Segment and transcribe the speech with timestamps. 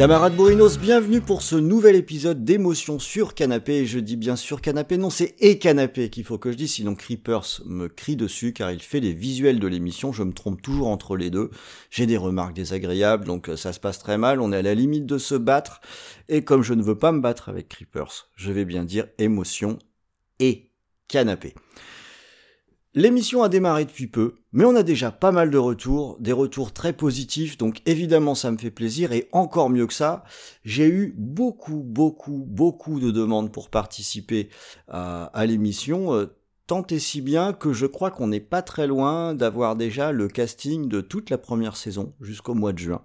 [0.00, 3.84] Camarades Bourrinos, bienvenue pour ce nouvel épisode d'émotion sur canapé.
[3.84, 6.94] Je dis bien sur canapé, non c'est et canapé qu'il faut que je dise, sinon
[6.94, 10.88] Creepers me crie dessus car il fait les visuels de l'émission, je me trompe toujours
[10.88, 11.50] entre les deux.
[11.90, 14.74] J'ai des remarques désagréables, donc euh, ça se passe très mal, on est à la
[14.74, 15.82] limite de se battre.
[16.30, 19.78] Et comme je ne veux pas me battre avec Creepers, je vais bien dire émotion
[20.38, 20.70] et
[21.08, 21.52] canapé.
[22.94, 26.72] L'émission a démarré depuis peu, mais on a déjà pas mal de retours, des retours
[26.72, 30.24] très positifs, donc évidemment ça me fait plaisir, et encore mieux que ça,
[30.64, 34.48] j'ai eu beaucoup, beaucoup, beaucoup de demandes pour participer
[34.88, 36.34] à, l'émission, euh,
[36.66, 40.26] tant et si bien que je crois qu'on n'est pas très loin d'avoir déjà le
[40.26, 43.02] casting de toute la première saison jusqu'au mois de juin.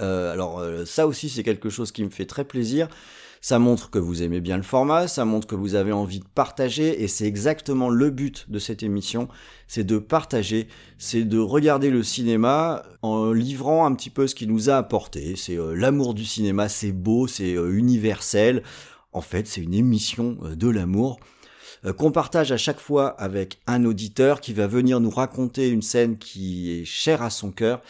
[0.00, 2.88] Euh, alors euh, ça aussi c'est quelque chose qui me fait très plaisir.
[3.40, 6.26] Ça montre que vous aimez bien le format, ça montre que vous avez envie de
[6.34, 9.28] partager, et c'est exactement le but de cette émission,
[9.68, 14.48] c'est de partager, c'est de regarder le cinéma en livrant un petit peu ce qu'il
[14.48, 15.36] nous a apporté.
[15.36, 18.62] C'est euh, l'amour du cinéma, c'est beau, c'est euh, universel.
[19.12, 21.18] En fait, c'est une émission euh, de l'amour
[21.98, 26.18] qu'on partage à chaque fois avec un auditeur qui va venir nous raconter une scène
[26.18, 27.80] qui est chère à son cœur.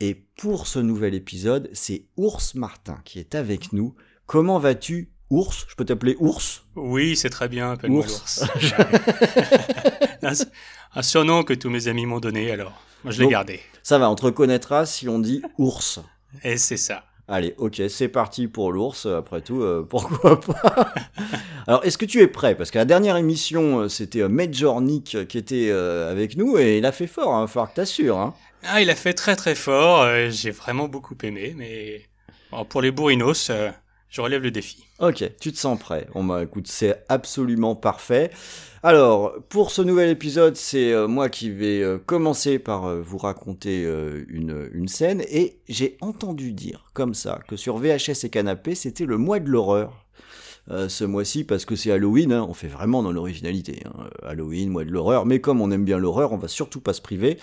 [0.00, 3.94] Et pour ce nouvel épisode, c'est Ours Martin qui est avec nous.
[4.30, 5.66] Comment vas-tu, ours?
[5.68, 6.62] Je peux t'appeler ours?
[6.76, 8.44] Oui, c'est très bien, appelle-moi ours.
[10.94, 13.58] un surnom que tous mes amis m'ont donné, alors moi je l'ai gardé.
[13.82, 15.98] Ça va, on te reconnaîtra si on dit ours.
[16.44, 17.02] Et c'est ça.
[17.26, 19.06] Allez, ok, c'est parti pour l'ours.
[19.06, 20.94] Après tout, euh, pourquoi pas?
[21.66, 22.54] Alors, est-ce que tu es prêt?
[22.54, 26.78] Parce que la dernière émission, euh, c'était euh, Major Nick qui était avec nous et
[26.78, 27.34] il a fait fort.
[27.34, 28.18] Hein, faut que t'assures.
[28.18, 28.34] Hein.
[28.62, 30.08] Ah, il a fait très très fort.
[30.28, 32.06] J'ai vraiment beaucoup aimé, mais
[32.68, 33.50] pour les bourrinos,
[34.10, 34.84] je relève le défi.
[34.98, 36.08] Ok, tu te sens prêt.
[36.14, 38.30] On m'a écoute, c'est absolument parfait.
[38.82, 43.18] Alors, pour ce nouvel épisode, c'est euh, moi qui vais euh, commencer par euh, vous
[43.18, 43.84] raconter
[44.28, 45.22] une, scène.
[45.30, 49.48] Et j'ai entendu dire, comme ça, que sur VHS et Canapé, c'était le mois de
[49.48, 50.06] l'horreur.
[50.68, 52.46] ce mois-ci, parce que c'est Halloween, hein.
[52.48, 53.82] on fait vraiment dans l'originalité.
[53.84, 54.10] Hein.
[54.24, 55.24] Halloween, mois de l'horreur.
[55.26, 57.38] Mais comme on aime bien l'horreur, on va surtout pas se priver.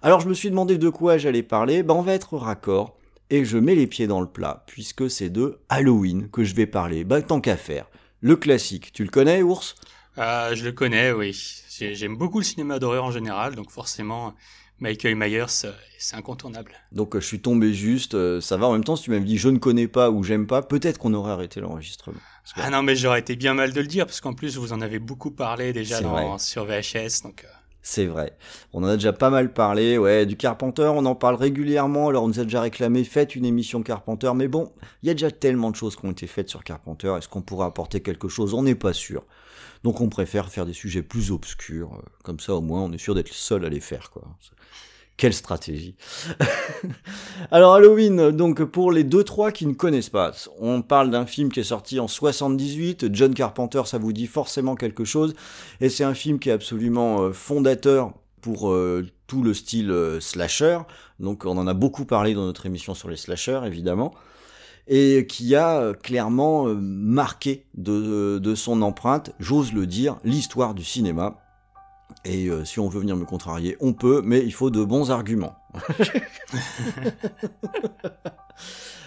[0.00, 1.82] Alors, je me suis demandé de quoi j'allais parler.
[1.82, 2.96] Ben, on va être raccord
[3.30, 6.66] et je mets les pieds dans le plat, puisque c'est de Halloween que je vais
[6.66, 7.04] parler.
[7.04, 7.86] Bah, tant qu'à faire.
[8.20, 9.74] Le classique, tu le connais, ours?
[10.16, 11.36] Ah, Je le connais, oui.
[11.70, 14.34] J'aime beaucoup le cinéma d'horreur en général, donc forcément,
[14.80, 16.72] Michael Myers, euh, c'est incontournable.
[16.90, 18.66] Donc euh, je suis tombé juste, euh, ça va.
[18.66, 20.98] En même temps, si tu m'avais dit je ne connais pas ou j'aime pas, peut-être
[20.98, 22.18] qu'on aurait arrêté l'enregistrement.
[22.56, 24.80] Ah non, mais j'aurais été bien mal de le dire, parce qu'en plus, vous en
[24.80, 27.44] avez beaucoup parlé déjà dans, sur VHS, donc...
[27.90, 28.36] C'est vrai.
[28.74, 32.24] On en a déjà pas mal parlé, ouais, du Carpenter, on en parle régulièrement, alors
[32.24, 35.30] on nous a déjà réclamé, faites une émission Carpenter, mais bon, il y a déjà
[35.30, 38.52] tellement de choses qui ont été faites sur Carpenter, est-ce qu'on pourrait apporter quelque chose?
[38.52, 39.24] On n'est pas sûr.
[39.84, 43.14] Donc on préfère faire des sujets plus obscurs, comme ça au moins on est sûr
[43.14, 44.22] d'être seul à les faire, quoi.
[45.18, 45.96] Quelle stratégie.
[47.50, 50.30] Alors Halloween, donc pour les 2-3 qui ne connaissent pas,
[50.60, 54.76] on parle d'un film qui est sorti en 78, John Carpenter ça vous dit forcément
[54.76, 55.34] quelque chose,
[55.80, 58.12] et c'est un film qui est absolument euh, fondateur
[58.42, 60.78] pour euh, tout le style euh, slasher,
[61.18, 64.14] donc on en a beaucoup parlé dans notre émission sur les slashers évidemment,
[64.86, 71.40] et qui a clairement marqué de, de son empreinte, j'ose le dire, l'histoire du cinéma,
[72.24, 75.10] et euh, si on veut venir me contrarier, on peut, mais il faut de bons
[75.10, 75.56] arguments.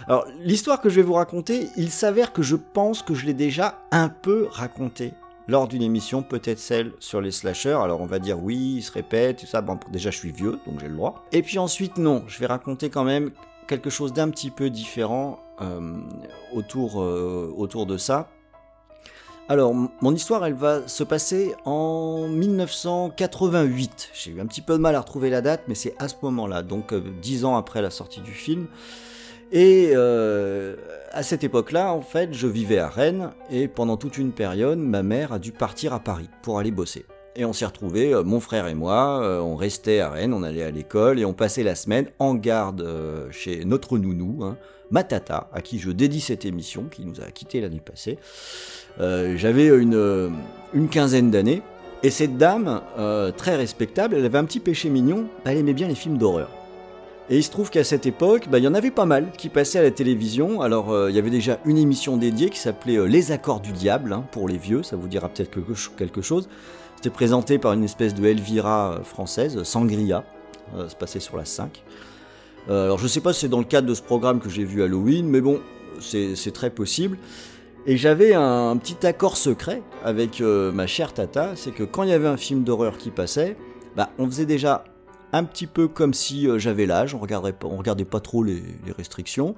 [0.08, 3.34] Alors, l'histoire que je vais vous raconter, il s'avère que je pense que je l'ai
[3.34, 5.14] déjà un peu racontée
[5.48, 7.78] lors d'une émission, peut-être celle sur les slashers.
[7.82, 9.62] Alors, on va dire oui, il se répète, tout ça.
[9.62, 11.26] Bon, déjà, je suis vieux, donc j'ai le droit.
[11.32, 13.32] Et puis ensuite, non, je vais raconter quand même
[13.68, 15.98] quelque chose d'un petit peu différent euh,
[16.56, 18.30] euh, autour de ça.
[19.50, 24.09] Alors, mon histoire, elle va se passer en 1988.
[24.14, 26.16] J'ai eu un petit peu de mal à retrouver la date, mais c'est à ce
[26.22, 28.67] moment-là, donc euh, dix ans après la sortie du film.
[29.52, 30.76] Et euh,
[31.11, 35.03] à cette époque-là, en fait, je vivais à Rennes, et pendant toute une période, ma
[35.03, 37.05] mère a dû partir à Paris pour aller bosser.
[37.35, 40.64] Et on s'est retrouvés, euh, mon frère et moi, on restait à Rennes, on allait
[40.64, 42.87] à l'école, et on passait la semaine en garde
[43.32, 44.58] chez notre nounou, hein,
[44.91, 48.20] Matata, à qui je dédie cette émission, qui nous a quittés l'année passée.
[48.99, 50.29] Euh, j'avais une, euh,
[50.73, 51.61] une quinzaine d'années,
[52.03, 55.88] et cette dame, euh, très respectable, elle avait un petit péché mignon, elle aimait bien
[55.88, 56.49] les films d'horreur.
[57.29, 59.47] Et il se trouve qu'à cette époque, bah, il y en avait pas mal qui
[59.47, 60.61] passaient à la télévision.
[60.61, 64.26] Alors, il y avait déjà une émission dédiée qui s'appelait Les Accords du Diable, hein,
[64.32, 65.52] pour les vieux, ça vous dira peut-être
[65.96, 66.49] quelque chose.
[66.97, 70.26] C'était présenté par une espèce de Elvira française, Sangria,
[70.90, 71.84] se passait sur la 5.
[72.67, 74.84] alors, je sais pas si c'est dans le cadre de ce programme que j'ai vu
[74.84, 75.61] Halloween, mais bon,
[76.02, 77.17] c'est très possible.
[77.88, 82.14] Et j'avais un, petit accord secret avec ma chère Tata, c'est que quand il y
[82.14, 83.58] avait un film d'horreur qui passait,
[83.96, 84.84] bah, on faisait déjà
[85.34, 88.64] un petit peu comme si euh, j'avais l'âge, on regardait regardait pas trop les,
[88.98, 89.56] restrictions.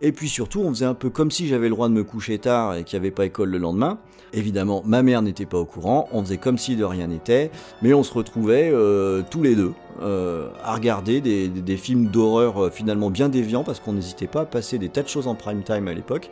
[0.00, 2.38] Et puis surtout, on faisait un peu comme si j'avais le droit de me coucher
[2.38, 3.98] tard et qu'il n'y avait pas école le lendemain.
[4.32, 7.50] Évidemment, ma mère n'était pas au courant, on faisait comme si de rien n'était,
[7.82, 13.10] mais on se retrouvait euh, tous les deux euh, à regarder des films d'horreur finalement
[13.10, 15.88] bien déviants parce qu'on n'hésitait pas à passer des tas de choses en prime time
[15.88, 16.30] à l'époque.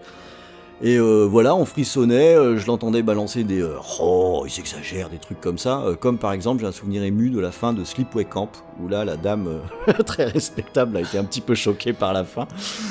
[0.80, 5.18] Et euh, voilà, on frissonnait, euh, je l'entendais balancer des euh, oh, il s'exagère, des
[5.18, 5.84] trucs comme ça.
[5.98, 9.04] comme par exemple, j'ai un souvenir ému de la fin de Sleepaway Camp, où là,
[9.04, 9.60] la dame
[10.06, 12.46] très respectable a été un petit peu choquée par la fin,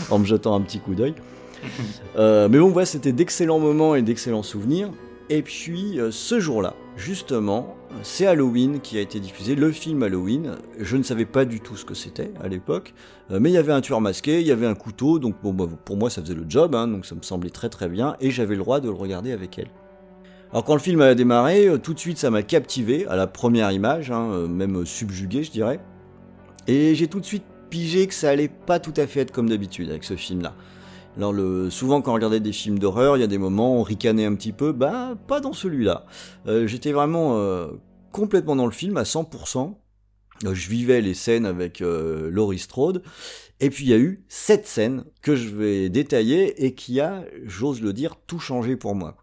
[0.09, 1.15] en me jetant un petit coup d'œil.
[2.17, 4.89] mais bon, voilà, c'était d'excellents moments et d'excellents souvenirs.
[5.29, 10.55] Et puis, ce jour-là, justement, c'est Halloween qui a été diffusé, le film Halloween.
[10.79, 12.93] Je ne savais pas du tout ce que c'était à l'époque,
[13.31, 15.53] euh, mais il y avait un tueur masqué, il y avait un couteau, donc bon,
[15.53, 18.15] bah, pour moi ça faisait le job, hein, donc ça me semblait très très bien,
[18.19, 19.69] et j'avais le droit de le regarder avec elle.
[20.51, 23.27] Alors quand le film a démarré, euh, tout de suite ça m'a captivé à la
[23.27, 25.79] première image, hein, euh, même subjugué je dirais,
[26.67, 29.49] et j'ai tout de suite pigé que ça allait pas tout à fait être comme
[29.49, 30.53] d'habitude avec ce film-là.
[31.17, 33.79] Alors le, souvent quand on regardait des films d'horreur, il y a des moments où
[33.79, 36.05] on ricanait un petit peu, bah pas dans celui-là.
[36.45, 37.69] Euh, j'étais vraiment euh,
[38.11, 39.73] complètement dans le film à 100%.
[40.45, 43.01] Euh, je vivais les scènes avec Laurie Strode.
[43.59, 47.25] Et puis il y a eu cette scène que je vais détailler et qui a,
[47.45, 49.17] j'ose le dire, tout changé pour moi.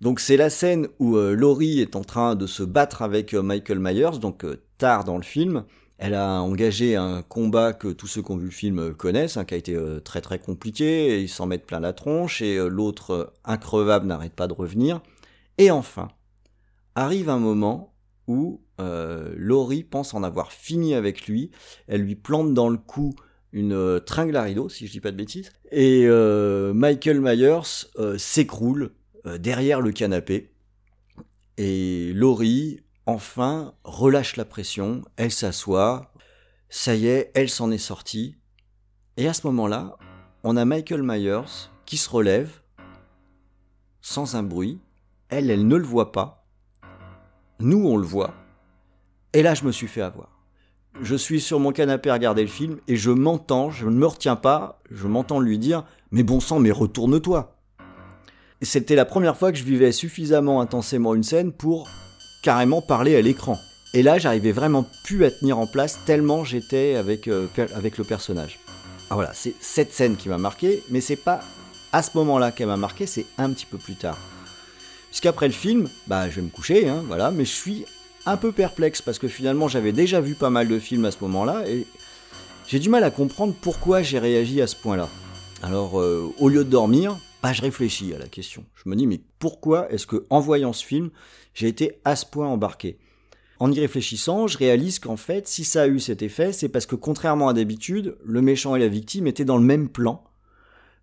[0.00, 4.18] Donc c'est la scène où Laurie est en train de se battre avec Michael Myers,
[4.20, 4.46] donc
[4.78, 5.64] tard dans le film,
[6.04, 9.46] elle a engagé un combat que tous ceux qui ont vu le film connaissent, hein,
[9.46, 12.58] qui a été euh, très très compliqué, et ils s'en mettent plein la tronche, et
[12.58, 15.00] euh, l'autre euh, increvable n'arrête pas de revenir.
[15.56, 16.08] Et enfin,
[16.94, 17.94] arrive un moment
[18.26, 21.52] où Laurie pense en avoir fini avec lui,
[21.86, 23.14] elle lui plante dans le cou
[23.52, 26.06] une tringle à rideau, si je dis pas de bêtises, et
[26.74, 27.86] Michael Myers
[28.18, 28.90] s'écroule
[29.38, 30.50] derrière le canapé,
[31.56, 36.12] et Laurie enfin relâche la pression, elle s'assoit,
[36.68, 38.36] ça y est, elle s'en est sortie.
[39.16, 39.96] Et à ce moment-là,
[40.42, 42.50] on a Michael Myers qui se relève
[44.00, 44.80] sans un bruit.
[45.28, 46.46] Elle, elle ne le voit pas.
[47.60, 48.34] Nous, on le voit.
[49.32, 50.30] Et là, je me suis fait avoir.
[51.00, 54.06] Je suis sur mon canapé à regarder le film et je m'entends, je ne me
[54.06, 57.56] retiens pas, je m'entends lui dire Mais bon sang, mais retourne-toi.
[58.60, 61.88] Et c'était la première fois que je vivais suffisamment intensément une scène pour
[62.44, 63.58] carrément parler à l'écran.
[63.94, 68.04] Et là, j'arrivais vraiment plus à tenir en place tellement j'étais avec, euh, avec le
[68.04, 68.58] personnage.
[69.08, 71.40] Ah voilà, c'est cette scène qui m'a marqué, mais c'est pas
[71.90, 74.18] à ce moment-là qu'elle m'a marqué, c'est un petit peu plus tard.
[75.08, 77.86] Puisqu'après le film, bah je vais me coucher, hein, voilà, mais je suis
[78.26, 81.18] un peu perplexe parce que finalement j'avais déjà vu pas mal de films à ce
[81.22, 81.86] moment-là et
[82.66, 85.08] j'ai du mal à comprendre pourquoi j'ai réagi à ce point-là.
[85.62, 88.64] Alors, euh, au lieu de dormir, bah, je réfléchis à la question.
[88.74, 91.10] Je me dis, mais pourquoi est-ce que en voyant ce film,
[91.52, 92.96] j'ai été à ce point embarqué?
[93.58, 96.86] En y réfléchissant, je réalise qu'en fait, si ça a eu cet effet, c'est parce
[96.86, 100.24] que contrairement à d'habitude, le méchant et la victime étaient dans le même plan.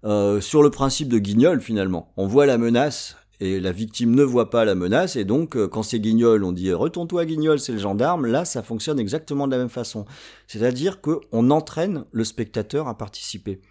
[0.04, 2.12] Euh, sur le principe de guignol finalement.
[2.18, 5.68] On voit la menace et la victime ne voit pas la menace et donc euh,
[5.68, 9.52] quand c'est guignol on dit retourne-toi guignol c'est le gendarme là ça fonctionne exactement de
[9.52, 10.06] la même façon
[10.48, 13.62] c'est-à-dire qu'on entraîne le spectateur à participer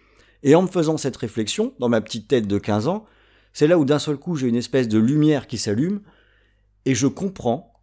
[0.43, 3.05] et en me faisant cette réflexion dans ma petite tête de 15 ans
[3.53, 6.01] c'est là où d'un seul coup j'ai une espèce de lumière qui s'allume
[6.85, 7.73] et je comprends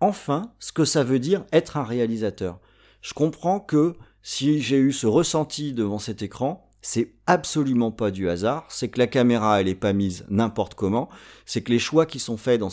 [0.00, 2.58] enfin ce que ça veut dire être un réalisateur.
[3.00, 8.28] Je comprends que si j'ai eu ce ressenti devant cet écran, c'est absolument pas du
[8.28, 11.08] hasard, c'est que la caméra elle est pas mise n'importe comment,
[11.46, 12.70] c'est que les choix qui sont faits dans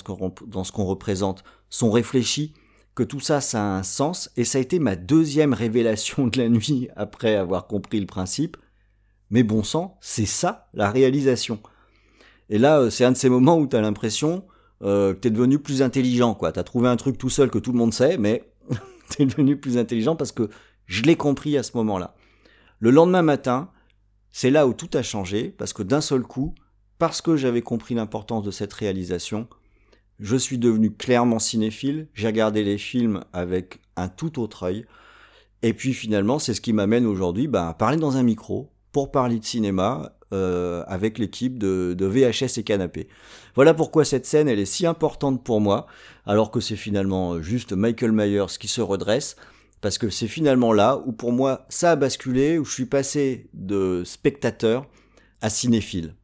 [0.63, 2.55] ce qu'on représente sont réfléchis,
[2.95, 6.39] que tout ça ça a un sens et ça a été ma deuxième révélation de
[6.39, 8.57] la nuit après avoir compris le principe.
[9.29, 11.59] Mais bon sang, c'est ça la réalisation.
[12.49, 14.43] Et là, euh, c'est un de ces moments où tu as l'impression
[14.81, 16.51] euh, que t'es devenu plus intelligent, quoi.
[16.51, 18.49] T'as trouvé un truc tout seul que tout le monde sait, mais
[19.09, 20.49] t'es devenu plus intelligent parce que
[20.85, 22.15] je l'ai compris à ce moment-là.
[22.79, 23.69] Le lendemain matin,
[24.31, 26.55] c'est là où tout a changé, parce que d'un seul coup,
[26.97, 29.47] parce que j'avais compris l'importance de cette réalisation,
[30.19, 34.85] je suis devenu clairement cinéphile, j'ai regardé les films avec un tout autre œil,
[35.61, 39.11] et puis finalement, c'est ce qui m'amène aujourd'hui bah, à parler dans un micro, pour
[39.11, 43.07] parler de cinéma, euh, avec l'équipe de, VHS et Canapé.
[43.55, 45.87] Voilà pourquoi cette scène elle est si importante pour moi,
[46.25, 49.35] alors que c'est finalement juste Michael Myers qui se redresse.
[49.81, 53.49] Parce que c'est finalement là où pour moi ça a basculé, où je suis passé
[53.53, 54.85] de spectateur
[55.41, 56.15] à cinéphile.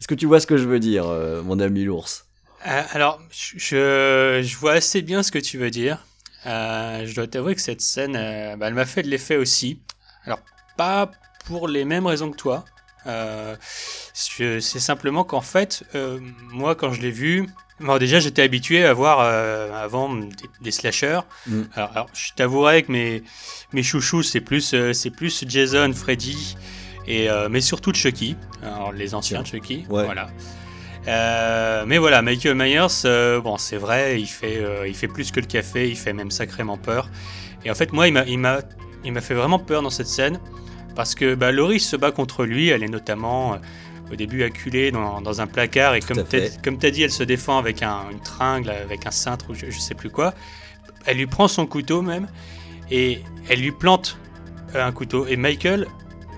[0.00, 2.30] Est-ce que tu vois ce que je veux dire, euh, mon ami l'ours?
[2.66, 6.04] Euh, alors, je, vois assez bien ce que tu veux dire.
[6.46, 9.82] Euh, je dois t'avouer que cette scène, euh, bah, elle m'a fait de l'effet aussi.
[10.24, 10.40] Alors,
[10.76, 11.10] pas
[11.44, 12.64] pour les mêmes raisons que toi.
[13.06, 13.56] Euh,
[14.12, 16.18] c'est simplement qu'en fait, euh,
[16.52, 17.48] moi, quand je l'ai vu,
[17.80, 20.28] bon, déjà, j'étais habitué à voir euh, avant des,
[20.60, 21.20] des slashers.
[21.46, 21.62] Mm.
[21.74, 23.22] Alors, alors, je t'avouerai que mes,
[23.72, 26.56] mes chouchous, c'est plus, c'est plus Jason, Freddy,
[27.06, 28.36] et, mais surtout Chucky.
[28.62, 29.86] Alors, les anciens Chucky.
[29.88, 30.04] Ouais.
[30.04, 30.28] Voilà.
[31.08, 35.30] Euh, mais voilà, Michael Myers, euh, bon, c'est vrai, il fait, euh, il fait plus
[35.30, 37.08] que le café, il fait même sacrément peur.
[37.64, 38.60] Et en fait, moi, il m'a, il m'a,
[39.04, 40.38] il m'a fait vraiment peur dans cette scène
[41.00, 42.68] parce que bah, Laurie se bat contre lui.
[42.68, 43.56] Elle est notamment euh,
[44.12, 47.10] au début acculée dans, dans un placard et Tout comme t'as, comme t'as dit, elle
[47.10, 50.34] se défend avec un, une tringle, avec un cintre ou je, je sais plus quoi.
[51.06, 52.28] Elle lui prend son couteau même
[52.90, 54.18] et elle lui plante
[54.74, 55.26] euh, un couteau.
[55.26, 55.86] Et Michael,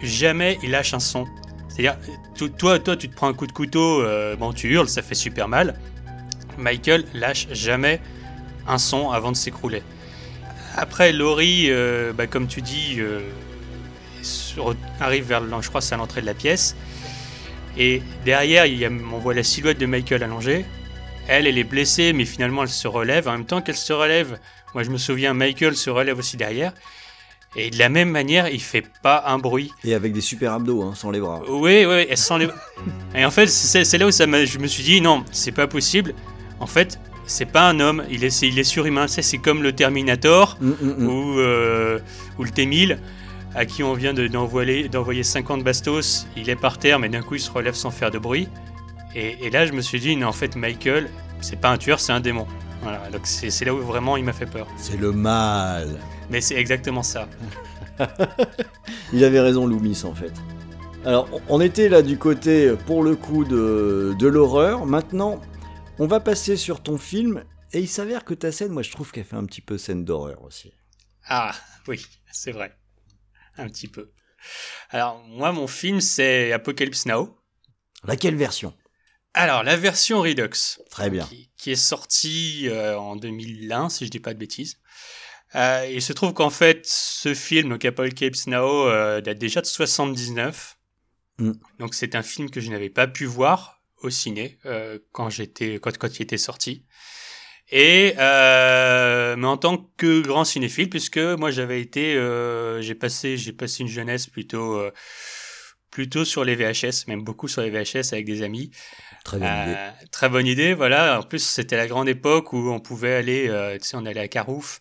[0.01, 1.27] jamais il lâche un son.
[1.69, 1.97] C'est-à-dire,
[2.37, 5.03] to- toi, toi, tu te prends un coup de couteau, euh, bon, tu hurles, ça
[5.03, 5.75] fait super mal.
[6.57, 8.01] Michael lâche jamais
[8.69, 9.83] un son avant de s'écrouler.
[10.77, 13.19] Après, Laurie, euh, bah, comme tu dis, euh,
[14.23, 16.77] sur- arrive vers, je crois, c'est à l'entrée de la pièce.
[17.79, 20.65] Et derrière, il y a, on voit la silhouette de Michael allongée.
[21.29, 23.29] Elle, elle est blessée, mais finalement, elle se relève.
[23.29, 24.39] En même temps qu'elle se relève,
[24.75, 26.73] moi, je me souviens, Michael se relève aussi derrière.
[27.55, 29.71] Et de la même manière, il fait pas un bruit.
[29.85, 31.43] Et avec des super abdos, hein, sans les bras.
[31.49, 32.49] Oui, oui, elle sent les.
[33.15, 36.15] Et en fait, c'est là où ça je me suis dit, non, c'est pas possible.
[36.61, 39.07] En fait, c'est pas un homme, il est, il est surhumain.
[39.07, 41.07] C'est comme le Terminator Hum, hum, hum.
[41.09, 41.99] ou, euh,
[42.39, 42.97] ou le T-1000,
[43.55, 46.27] à qui on vient de- d'envoyer d'envoyer 50 bastos.
[46.37, 48.49] Il est par terre, mais d'un coup, il se relève sans faire de bruit.
[49.15, 52.01] Et, et là, je me suis dit, non, en fait, Michael, c'est pas un tueur,
[52.01, 52.47] c'est un démon.
[52.83, 54.67] Voilà, donc c'est là où vraiment il m'a fait peur.
[54.77, 56.01] C'est le mal.
[56.31, 57.29] Mais c'est exactement ça.
[59.13, 60.33] Il avait raison, Loomis, en fait.
[61.05, 64.87] Alors, on- on était là du côté, pour le coup, de, de l'horreur.
[64.87, 65.41] Maintenant,
[65.99, 67.45] on va passer sur ton film.
[67.73, 70.05] Et il s'avère que ta scène, moi, je trouve qu'elle fait un petit peu scène
[70.05, 70.73] d'horreur aussi.
[71.29, 71.53] Ah,
[71.89, 72.73] oui, c'est vrai.
[73.59, 74.11] Un petit peu.
[74.91, 77.39] Alors, moi, mon film, c'est Apocalypse Now.
[78.05, 78.75] Laquelle version?
[79.35, 80.81] Alors, la version Redux.
[80.91, 81.25] Très bien.
[81.27, 84.79] Qui, qui est sortie euh, en 2001, si je dis pas de bêtises.
[85.55, 89.67] Euh, il se trouve qu'en fait, ce film, donc Apocalypse Now, euh, date déjà de
[89.67, 90.79] 79.
[91.39, 91.53] Mm.
[91.79, 94.59] Donc, c'est un film que je n'avais pas pu voir au ciné
[95.13, 96.87] quand j'étais quand, quand il était sorti.
[97.75, 103.39] Et euh, mais en tant que grand cinéphile, puisque moi j'avais été, euh, j'ai passé,
[103.39, 104.91] j'ai passé une jeunesse plutôt, euh,
[105.91, 108.73] plutôt sur les VHS, même beaucoup sur les VHS avec des amis.
[109.25, 109.75] Très bonne idée.
[109.77, 111.21] Euh, très bonne idée, voilà.
[111.21, 114.21] En plus, c'était la grande époque où on pouvait aller, euh, tu sais, on allait
[114.21, 114.81] à Carouf,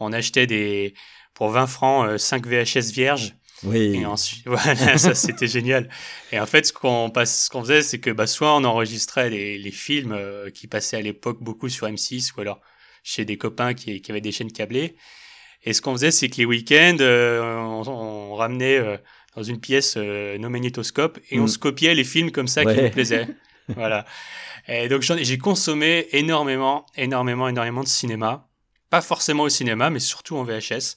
[0.00, 0.94] on achetait des,
[1.34, 3.34] pour 20 francs, euh, 5 VHS vierges.
[3.64, 3.96] Oui.
[3.96, 5.88] Et ensuite, voilà, ça c'était génial.
[6.32, 9.30] Et en fait, ce qu'on passe, ce qu'on faisait, c'est que bah, soit on enregistrait
[9.30, 12.60] les, les films euh, qui passaient à l'époque beaucoup sur M6, ou alors
[13.04, 14.96] chez des copains qui, qui avaient des chaînes câblées.
[15.64, 18.96] Et ce qu'on faisait, c'est que les week-ends, euh, on, on ramenait euh,
[19.36, 21.48] dans une pièce nos magnétoscopes et on Mm.
[21.48, 23.28] se copiait les films comme ça qui nous plaisaient.
[23.68, 24.04] voilà.
[24.68, 28.48] Et donc j'ai consommé énormément, énormément, énormément de cinéma.
[28.90, 30.96] Pas forcément au cinéma, mais surtout en VHS.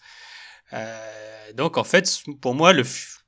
[0.74, 1.25] Euh,
[1.56, 3.20] donc en fait, pour moi, le f-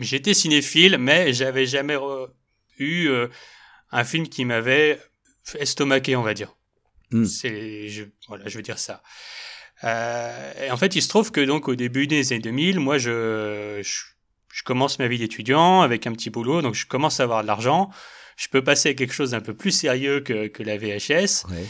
[0.00, 2.30] j'étais cinéphile, mais j'avais jamais re-
[2.78, 3.28] eu euh,
[3.90, 5.00] un film qui m'avait
[5.58, 6.54] estomaqué, on va dire.
[7.10, 7.24] Mm.
[7.24, 9.02] C'est, je, voilà, je veux dire ça.
[9.84, 12.98] Euh, et en fait, il se trouve que donc au début des années 2000, moi,
[12.98, 14.02] je, je,
[14.52, 17.46] je commence ma vie d'étudiant avec un petit boulot, donc je commence à avoir de
[17.46, 17.90] l'argent.
[18.36, 21.44] Je peux passer à quelque chose d'un peu plus sérieux que, que la VHS.
[21.50, 21.64] Ouais.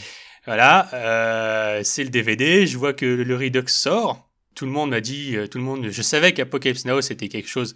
[0.45, 2.65] Voilà, euh, c'est le DVD.
[2.65, 4.29] Je vois que le Redux sort.
[4.55, 7.49] Tout le monde m'a dit, euh, tout le monde, je savais qu'Apocalypse Now c'était quelque
[7.49, 7.75] chose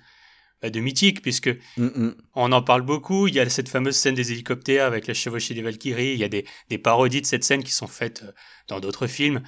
[0.61, 2.15] bah, de mythique puisque Hum, hum.
[2.33, 3.27] on en parle beaucoup.
[3.27, 6.13] Il y a cette fameuse scène des hélicoptères avec la chevauchée des Valkyries.
[6.13, 8.31] Il y a des, des parodies de cette scène qui sont faites euh,
[8.67, 9.43] dans d'autres films,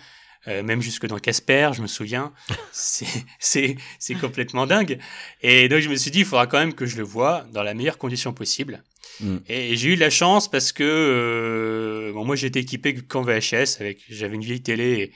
[0.47, 2.33] euh, même jusque dans Casper, je me souviens.
[2.71, 3.75] C'est
[4.19, 4.99] complètement dingue.
[5.41, 7.63] Et donc je me suis dit, il faudra quand même que je le vois dans
[7.63, 8.83] la meilleure condition possible.
[9.19, 9.37] Mm.
[9.47, 13.79] Et j'ai eu de la chance parce que euh, bon, moi j'étais équipé qu'en VHS
[13.79, 15.11] avec j'avais une vieille télé et,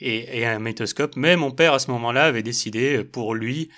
[0.00, 1.16] et, et un magnétoscope.
[1.16, 3.70] Mais mon père à ce moment-là avait décidé euh, pour lui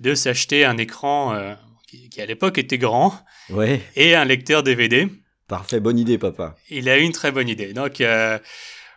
[0.00, 1.54] de s'acheter un écran euh,
[1.88, 3.14] qui, qui à l'époque était grand
[3.50, 3.80] Ouais.
[3.96, 5.08] et un lecteur DVD.
[5.48, 6.54] Parfait, bonne idée, papa.
[6.70, 7.72] Il a eu une très bonne idée.
[7.74, 8.38] Donc euh,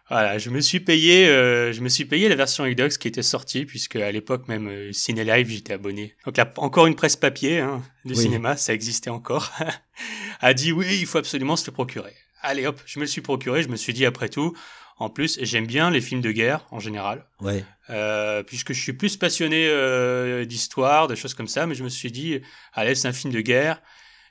[0.10, 3.24] voilà, je me suis payé, euh, je me suis payé la version Xbox qui était
[3.24, 6.16] sortie puisque à l'époque même euh, Ciné Live j'étais abonné.
[6.26, 8.22] Donc là encore une presse papier hein, du Oui.
[8.22, 9.52] cinéma, ça existait encore.
[10.40, 12.14] a dit oui, il faut absolument se le procurer.
[12.42, 13.64] Allez hop, je me le suis procuré.
[13.64, 14.56] Je me suis dit après tout,
[14.98, 17.66] En plus, j'aime bien les films de guerre en général, Ouais.
[17.90, 21.66] euh, puisque je suis plus passionné euh, d'histoire, de choses comme ça.
[21.66, 22.40] Mais je me suis dit,
[22.74, 23.82] allez, c'est un film de guerre,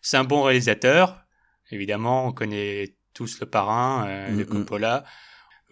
[0.00, 1.20] c'est un bon réalisateur.
[1.70, 4.46] Évidemment, on connaît tous le parrain euh, de Mhm.
[4.46, 5.04] Coppola.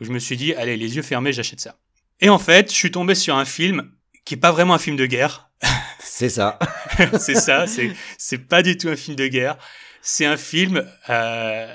[0.01, 1.77] Je me suis dit, allez, les yeux fermés, j'achète ça.
[2.21, 3.91] Et en fait, je suis tombé sur un film
[4.27, 5.49] qui est pas vraiment un film de guerre.
[6.01, 6.59] C'est ça.
[7.19, 9.57] c'est ça, c'est c'est pas du tout un film de guerre.
[10.03, 11.75] C'est un film euh,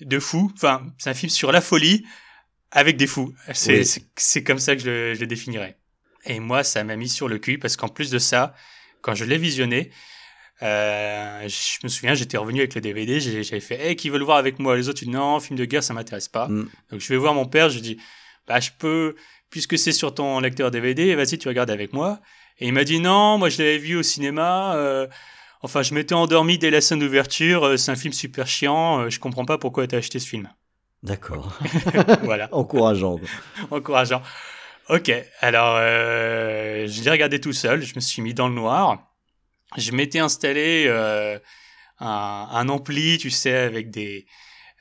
[0.00, 0.50] de fou.
[0.54, 2.04] Enfin, c'est un film sur la folie
[2.74, 3.32] avec des fous.
[3.54, 3.84] C'est
[4.36, 4.44] Oui.
[4.44, 5.78] comme ça que je le, je le définirais.
[6.26, 8.54] Et moi, ça m'a mis sur le cul parce qu'en plus de ça,
[9.00, 9.90] quand je l'ai visionné,
[10.62, 14.24] euh, je me souviens, j'étais revenu avec le DVD, j'avais fait Hey, qui veut le
[14.24, 16.48] voir avec moi Les autres, ils disent non, film de guerre, ça m'intéresse pas.
[16.48, 16.68] Mm.
[16.90, 17.98] Donc je vais voir mon père, je dis
[18.46, 19.16] bah je peux,
[19.50, 22.20] puisque c'est sur ton lecteur DVD, vas-y, tu regardes avec moi.
[22.58, 24.74] Et il m'a dit non, moi je l'avais vu au cinéma.
[24.76, 25.06] euh,
[25.62, 27.64] enfin, je m'étais endormi dès la scène d'ouverture.
[27.64, 29.00] euh, c'est un film super chiant.
[29.00, 30.48] euh, je comprends pas pourquoi t'as acheté ce film.
[31.04, 31.56] D'accord.
[32.22, 33.20] voilà, Encourageant.
[33.70, 34.22] encourageant.
[34.88, 37.82] Ok, alors euh, je l'ai regardé tout seul.
[37.82, 38.98] Je me suis mis dans le noir.
[39.76, 41.38] Je m'étais installé euh,
[42.00, 44.26] un, un ampli, tu sais, avec des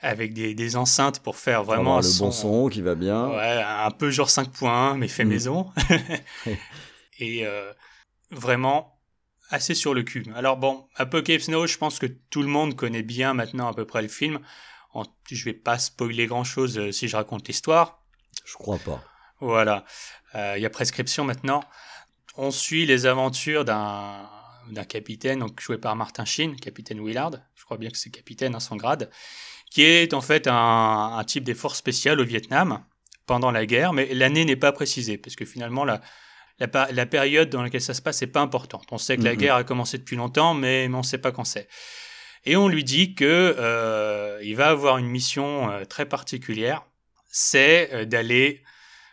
[0.02, 3.30] avec des, des enceintes pour faire vraiment un le bon son qui va bien.
[3.30, 5.30] Ouais, un peu genre 5 points, mais fait Mm.
[5.30, 5.72] maison.
[7.20, 7.72] et euh,
[8.32, 9.00] vraiment
[9.50, 10.26] assez sur le cul.
[10.36, 13.86] Alors bon, Apocalypse Now, je pense que tout le monde connaît bien maintenant à peu
[13.86, 14.40] près le film.
[14.94, 18.04] En- je vais pas spoiler grand chose si je raconte l'histoire.
[18.46, 19.04] Je crois pas.
[19.40, 19.84] Voilà,
[20.36, 21.64] Euh, il y a prescription maintenant.
[22.38, 24.30] On suit les aventures d'un
[24.72, 27.32] d'un capitaine, donc joué par Martin Sheen, capitaine Willard.
[27.54, 29.12] Je crois bien que c'est capitaine à son grade,
[29.70, 32.84] qui est en fait un, un type des forces spéciales au Vietnam
[33.26, 36.00] pendant la guerre, mais l'année n'est pas précisée parce que finalement la
[36.60, 38.86] la, pa- la période dans laquelle ça se passe n'est pas importante.
[38.92, 41.32] On sait que la guerre a commencé depuis longtemps, mais, mais on ne sait pas
[41.34, 41.68] quand c'est.
[42.46, 46.86] Et on lui dit que euh, il va avoir une mission euh, très particulière,
[47.30, 48.64] c'est euh, d'aller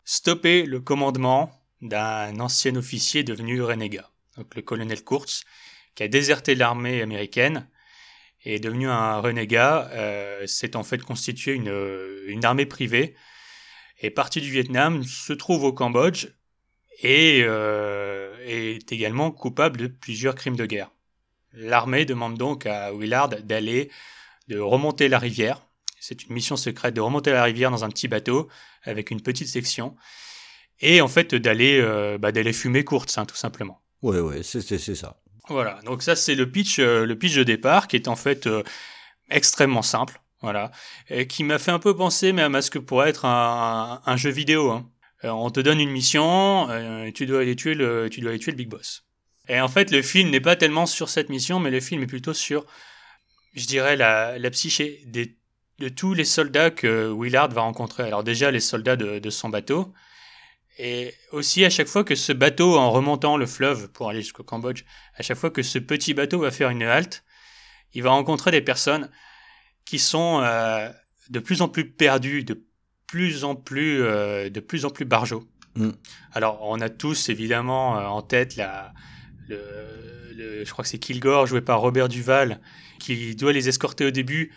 [0.05, 5.45] stopper le commandement d'un ancien officier devenu renégat, donc le colonel Kurtz,
[5.95, 7.69] qui a déserté l'armée américaine
[8.45, 9.89] et est devenu un renégat.
[9.93, 11.73] Euh, en fait constitué une,
[12.27, 13.15] une armée privée
[14.01, 16.29] est parti du Vietnam, se trouve au Cambodge
[17.03, 20.91] et euh, est également coupable de plusieurs crimes de guerre.
[21.53, 23.91] L'armée demande donc à Willard d'aller,
[24.49, 25.63] de remonter la rivière.
[26.01, 28.49] C'est une mission secrète de remonter la rivière dans un petit bateau
[28.85, 29.97] avec une petite section
[30.81, 33.83] et en fait d'aller euh, bah, d'aller fumer courte, tout simplement.
[34.03, 34.63] Ouais, ouais, c'est
[34.95, 35.21] ça.
[35.49, 38.47] Voilà, donc ça c'est le pitch, euh, le pitch de départ qui est en fait
[38.47, 38.63] euh,
[39.29, 40.71] extrêmement simple, voilà,
[41.09, 44.17] et qui m'a fait un peu penser même à ce que pourrait être un, un
[44.17, 44.71] jeu vidéo.
[44.71, 44.89] hein.
[45.25, 46.69] Euh, on te donne une mission,
[47.15, 49.05] tu dois aller tuer le, tu dois aller tuer le big boss.
[49.51, 52.07] Et en fait, le film n'est pas tellement sur cette mission, mais le film est
[52.07, 52.65] plutôt sur,
[53.55, 55.37] je dirais, la, la psyché des,
[55.81, 58.05] de tous les soldats que Willard va rencontrer.
[58.05, 59.93] Alors déjà les soldats de, de son bateau,
[60.79, 64.45] et aussi à chaque fois que ce bateau, en remontant le fleuve pour aller jusqu'au
[64.45, 64.85] Cambodge,
[65.17, 67.25] à chaque fois que ce petit bateau va faire une halte,
[67.93, 69.11] il va rencontrer des personnes
[69.85, 70.89] qui sont euh,
[71.29, 72.65] de plus en plus perdues, de
[73.09, 75.43] plus en plus, euh, de plus en plus barjots.
[75.75, 75.91] Mm.
[76.35, 78.93] Alors, on a tous évidemment euh, en tête la,
[79.51, 79.59] le,
[80.37, 82.61] le- je crois que c'est Kilgore joué par Robert Duval,
[82.99, 84.53] qui doit les escorter au début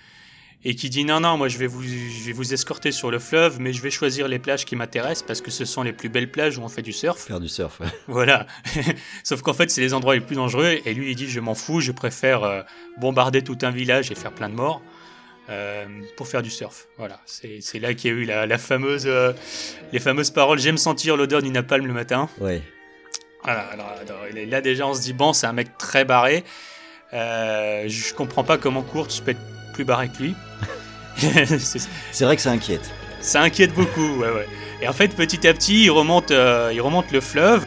[0.65, 3.19] et qui dit non non moi je vais vous je vais vous escorter sur le
[3.19, 6.07] fleuve mais je vais choisir les plages qui m'intéressent parce que ce sont les plus
[6.07, 7.81] belles plages où on fait du surf Faire du surf.
[7.81, 7.87] ouais.
[8.07, 8.47] voilà.
[9.25, 10.77] Sauf qu'en fait, c'est les endroits les plus dangereux.
[10.85, 12.61] Et lui, il dit Je m'en fous, je préfère euh,
[12.97, 14.81] bombarder tout un village et faire plein de morts
[15.49, 16.87] euh, pour faire du surf.
[16.97, 17.19] Voilà.
[17.25, 19.33] C'est c'est là qu'il y a eu la, la fameuse, euh,
[19.91, 22.29] les fameuses paroles J'aime sentir l'odeur du napalm le matin.
[22.39, 22.61] Ouais.
[23.43, 23.61] Voilà.
[23.71, 26.43] Alors, alors, là, déjà, on se dit Bon, c'est un mec très barré.
[27.13, 29.39] Euh, je comprends pas comment Kurtz peut être
[29.73, 30.35] plus barré que lui.
[31.17, 32.91] C'est- C'est vrai que ça inquiète.
[33.21, 34.47] ça inquiète beaucoup, ouais, ouais.
[34.81, 37.65] Et en fait, petit à petit, il remonte, euh, il remonte le fleuve,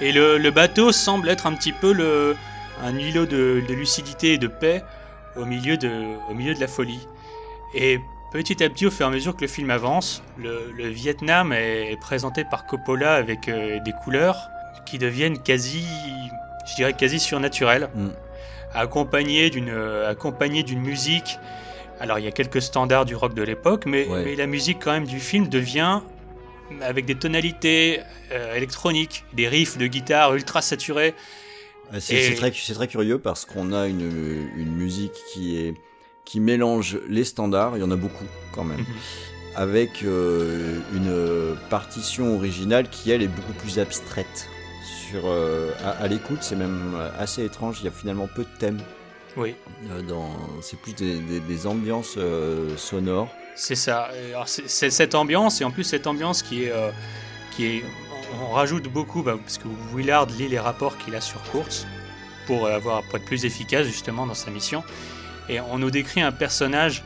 [0.00, 2.36] et le, le bateau semble être un petit peu le,
[2.82, 4.82] un îlot de, de lucidité et de paix
[5.36, 5.90] au milieu de,
[6.30, 7.06] au milieu de la folie.
[7.74, 7.98] Et
[8.32, 11.52] petit à petit, au fur et à mesure que le film avance, le, le Vietnam
[11.52, 14.48] est présenté par Coppola avec euh, des couleurs
[14.84, 15.84] qui deviennent quasi,
[16.68, 18.08] je dirais quasi surnaturelles, Mm.
[18.74, 21.38] accompagnées d'une, euh, accompagnées d'une musique.
[22.00, 24.24] Alors il y a quelques standards du rock de l'époque, mais, Ouais.
[24.24, 26.00] mais la musique quand même du film devient
[26.82, 28.00] avec des tonalités
[28.32, 31.14] euh, électroniques, des riffs de guitare ultra saturés.
[31.92, 32.50] Euh, C'est Et- très,
[32.88, 35.74] curieux parce qu'on a une, une musique qui, est,
[36.24, 38.86] qui mélange les standards, il y en a beaucoup quand même, Mhm.
[39.56, 44.48] avec euh, une partition originale qui, elle, est beaucoup plus abstraite.
[45.14, 48.48] Sur, euh, à, à l'écoute, c'est même assez étrange, il y a finalement peu de
[48.58, 48.80] thèmes.
[49.36, 49.54] Oui.
[49.92, 53.28] euh, dans- C'est plus des, des- des ambiances euh, sonores.
[53.54, 54.08] C'est ça.
[54.30, 56.72] Alors, c'est cette ambiance, et en plus cette ambiance qui est...
[56.72, 56.90] Euh,
[57.52, 57.84] qui est
[58.42, 61.86] on rajoute beaucoup, bah, parce que Willard lit les rapports qu'il a sur Kurtz,
[62.48, 64.82] pour, avoir, pour être plus efficace justement dans sa mission.
[65.48, 67.04] Et on nous décrit un personnage,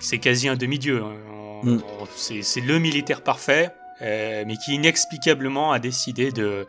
[0.00, 1.02] c'est quasi un demi-dieu.
[1.02, 1.60] Hein.
[1.62, 1.78] Mm.
[2.14, 3.70] C'est le militaire parfait,
[4.02, 6.66] euh, mais qui inexplicablement a décidé de,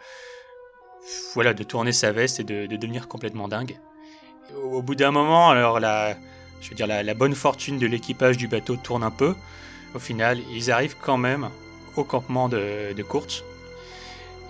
[1.33, 3.79] voilà, de tourner sa veste et de, devenir complètement dingue.
[4.63, 6.15] Au, bout d'un moment, alors la,
[6.61, 9.35] je veux dire, la, bonne fortune de l'équipage du bateau tourne un peu.
[9.93, 11.49] Au final, ils arrivent quand même
[11.95, 13.43] au campement de, de Kurtz.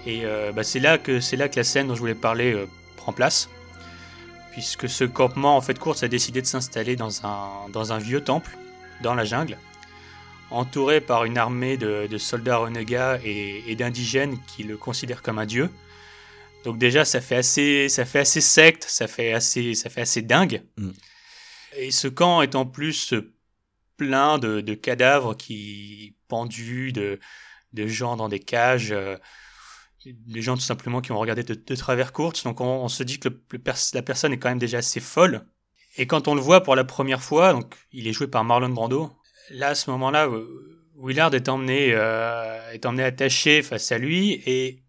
[0.06, 2.54] Et euh, bah, c'est là que c'est là que la scène dont je voulais parler
[2.54, 3.50] euh, prend place,
[4.52, 8.22] puisque ce campement en fait Kurtz a décidé de s'installer dans un dans un vieux
[8.24, 8.56] temple
[9.02, 9.58] dans la jungle,
[10.52, 15.70] entouré par une armée de, soldats renégats et, d'indigènes qui le considèrent comme un dieu.
[16.66, 20.24] Donc déjà, ça fait assez, ça fait assez secte, ça fait assez, ça fait assez
[20.24, 20.64] dingue.
[20.78, 20.90] Mm.
[21.78, 23.14] Et ce camp est en plus
[23.98, 27.20] plein de, cadavres qui pendus, de,
[27.74, 29.16] de, gens dans des cages, euh,
[30.06, 32.44] des gens tout simplement qui ont regardé de, travers courtes.
[32.44, 33.30] Donc on, se dit que
[33.94, 35.46] la personne est quand même déjà assez folle.
[35.98, 38.70] Et quand on le voit pour la première fois, donc il est joué par Marlon
[38.70, 39.12] Brando,
[39.52, 40.30] là à ce moment-là,
[40.98, 44.85] Willard est emmené, euh, est emmené attaché face à lui et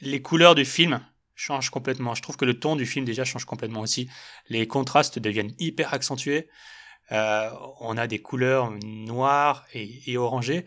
[0.00, 1.00] les couleurs du film
[1.34, 2.14] changent complètement.
[2.14, 4.08] Je trouve que le ton du film déjà change complètement aussi.
[4.48, 6.48] Les contrastes deviennent hyper accentués.
[7.12, 10.66] Euh, on a des couleurs noires et, orangées.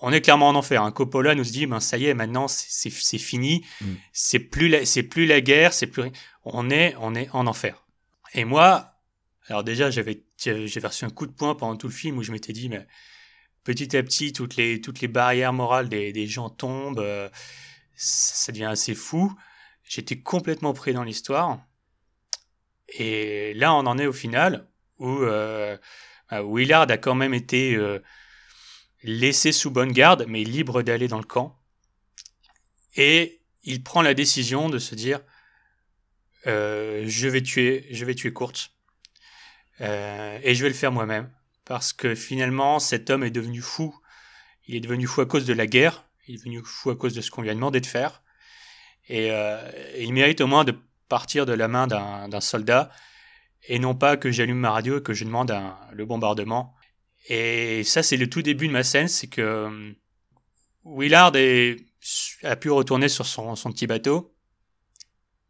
[0.00, 0.82] On est clairement en enfer.
[0.82, 0.92] Un hein.
[0.92, 3.64] Coppola nous dit, ben ça y est, maintenant c'est fini.
[3.80, 3.94] Mm.
[4.12, 6.10] C'est plus c'est plus la guerre, c'est plus.
[6.44, 7.84] On est on est en enfer.
[8.32, 8.94] Et moi,
[9.48, 12.32] alors déjà j'avais j'ai reçu un coup de poing pendant tout le film où je
[12.32, 12.86] m'étais dit, mais
[13.64, 17.00] petit à petit toutes les toutes les barrières morales des, des gens tombent.
[17.00, 17.28] Euh,
[17.96, 19.32] ça devient assez fou.
[19.84, 21.60] J'étais complètement pris dans l'histoire.
[22.88, 25.76] Et là, on en est au final où euh,
[26.30, 28.00] bah, Willard a quand même été euh,
[29.02, 31.58] laissé sous bonne garde, mais libre d'aller dans le camp.
[32.96, 35.20] Et il prend la décision de se dire
[36.46, 38.72] euh, je vais tuer, je vais tuer Kurt,
[39.80, 41.30] et je vais le faire moi-même,
[41.64, 43.98] parce que finalement, cet homme est devenu fou.
[44.66, 47.14] Il est devenu fou à cause de la guerre, il est devenu fou à cause
[47.14, 48.22] de ce qu'on lui a demandé de faire.
[49.08, 50.74] Et, euh, il mérite au moins de
[51.08, 52.90] partir de la main d'un soldat
[53.68, 55.54] et non pas que j'allume ma radio et que je demande
[55.92, 56.74] le bombardement.
[57.28, 59.92] Et ça, c'est le tout début de ma scène, c'est que euh,
[60.84, 61.32] Willard
[62.42, 64.34] a pu retourner sur son, petit bateau.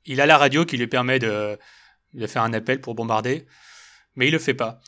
[0.05, 1.59] Il a la radio qui lui permet de,
[2.13, 3.47] de faire un appel pour bombarder,
[4.15, 4.81] mais il le fait pas.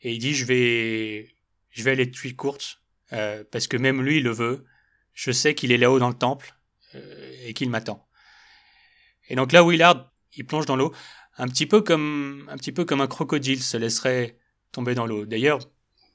[0.00, 1.34] Et il dit je vais
[1.70, 2.82] je vais aller tuer courte
[3.12, 4.64] euh, parce que même lui il le veut
[5.14, 6.54] je sais qu'il est là-haut dans le temple
[6.94, 8.06] euh, et qu'il m'attend.
[9.28, 10.92] Et donc là, Willard, il plonge dans l'eau,
[11.38, 14.38] un petit peu comme un crocodile se laisserait
[14.72, 15.24] tomber dans l'eau.
[15.24, 15.60] D'ailleurs,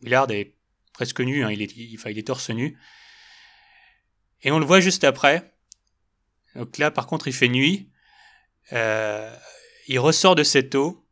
[0.02, 0.56] Willard est
[0.94, 2.78] presque nu, hein, il, est, il, torse nu.
[4.42, 5.54] Et on le voit juste après.
[6.56, 7.90] Donc là, par contre, il fait nuit.
[8.74, 9.34] Euh,
[9.88, 11.06] il ressort de cette eau.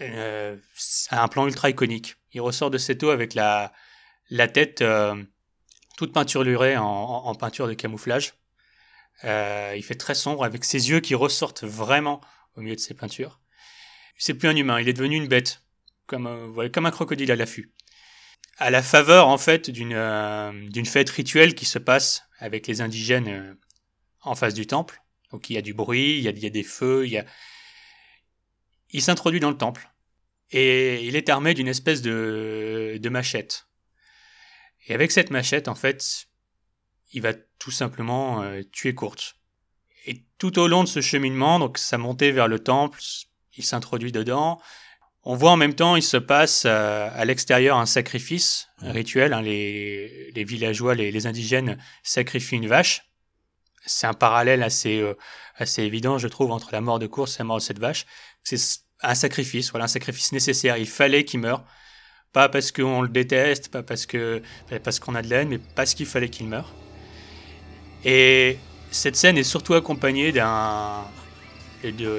[0.00, 2.16] Euh, c'est un plan ultra iconique.
[2.32, 3.72] Il ressort de cette eau avec la,
[4.52, 4.82] tête
[6.02, 8.34] toute peinturlurée en, en, peinture de camouflage.
[9.22, 12.20] Euh, il fait très sombre avec ses yeux qui ressortent vraiment
[12.56, 13.38] au milieu de ses peintures.
[14.18, 15.62] C'est plus un humain, il est devenu une bête,
[16.06, 17.72] comme, euh, comme un crocodile à l'affût.
[18.58, 23.56] À la faveur en fait d'une euh, fête rituelle qui se passe avec les indigènes
[24.22, 25.00] en face du temple.
[25.30, 27.16] Donc il y a du bruit, il y a, il y a des feux, il
[27.16, 27.24] a...
[28.90, 29.88] Il s'introduit dans le temple
[30.50, 33.68] et il est armé d'une espèce de, de machette.
[34.86, 36.26] Et avec cette machette, en fait,
[37.12, 39.34] il va tout simplement euh, tuer Kurtz.
[40.06, 43.00] Et tout au long de ce cheminement, donc sa montée vers le temple,
[43.56, 44.60] il s'introduit dedans.
[45.24, 49.32] On voit en même temps, il se passe euh, à l'extérieur un sacrifice, un rituel.
[49.32, 53.04] Hein, les, les, villageois, les, les, indigènes sacrifient une vache.
[53.86, 55.14] C'est un parallèle assez, euh,
[55.56, 58.06] assez évident, je trouve, entre la mort de Kurtz et la mort de cette vache.
[58.42, 58.58] C'est
[59.02, 60.76] un sacrifice, voilà, un sacrifice nécessaire.
[60.76, 61.64] Il fallait qu'il meure.
[62.32, 64.40] Pas parce qu'on le déteste, pas parce que
[64.82, 66.72] parce qu'on a de la haine, mais parce qu'il fallait qu'il meure.
[68.06, 68.56] Et
[68.90, 70.40] cette scène est surtout accompagnée de,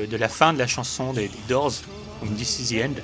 [0.06, 1.73] de, la fin de la chanson des, Doors,
[2.19, 3.02] comme This Is the End,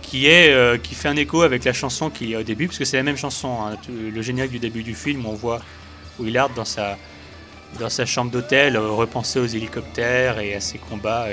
[0.00, 2.78] qui est euh, qui fait un écho avec la chanson qui est au début, parce
[2.78, 3.58] que c'est la même chanson.
[3.60, 3.76] Hein.
[3.90, 5.60] le générique du début du film, on voit
[6.18, 6.96] Willard dans sa
[7.78, 11.26] dans sa chambre d'hôtel euh, repenser aux hélicoptères et à ses combats.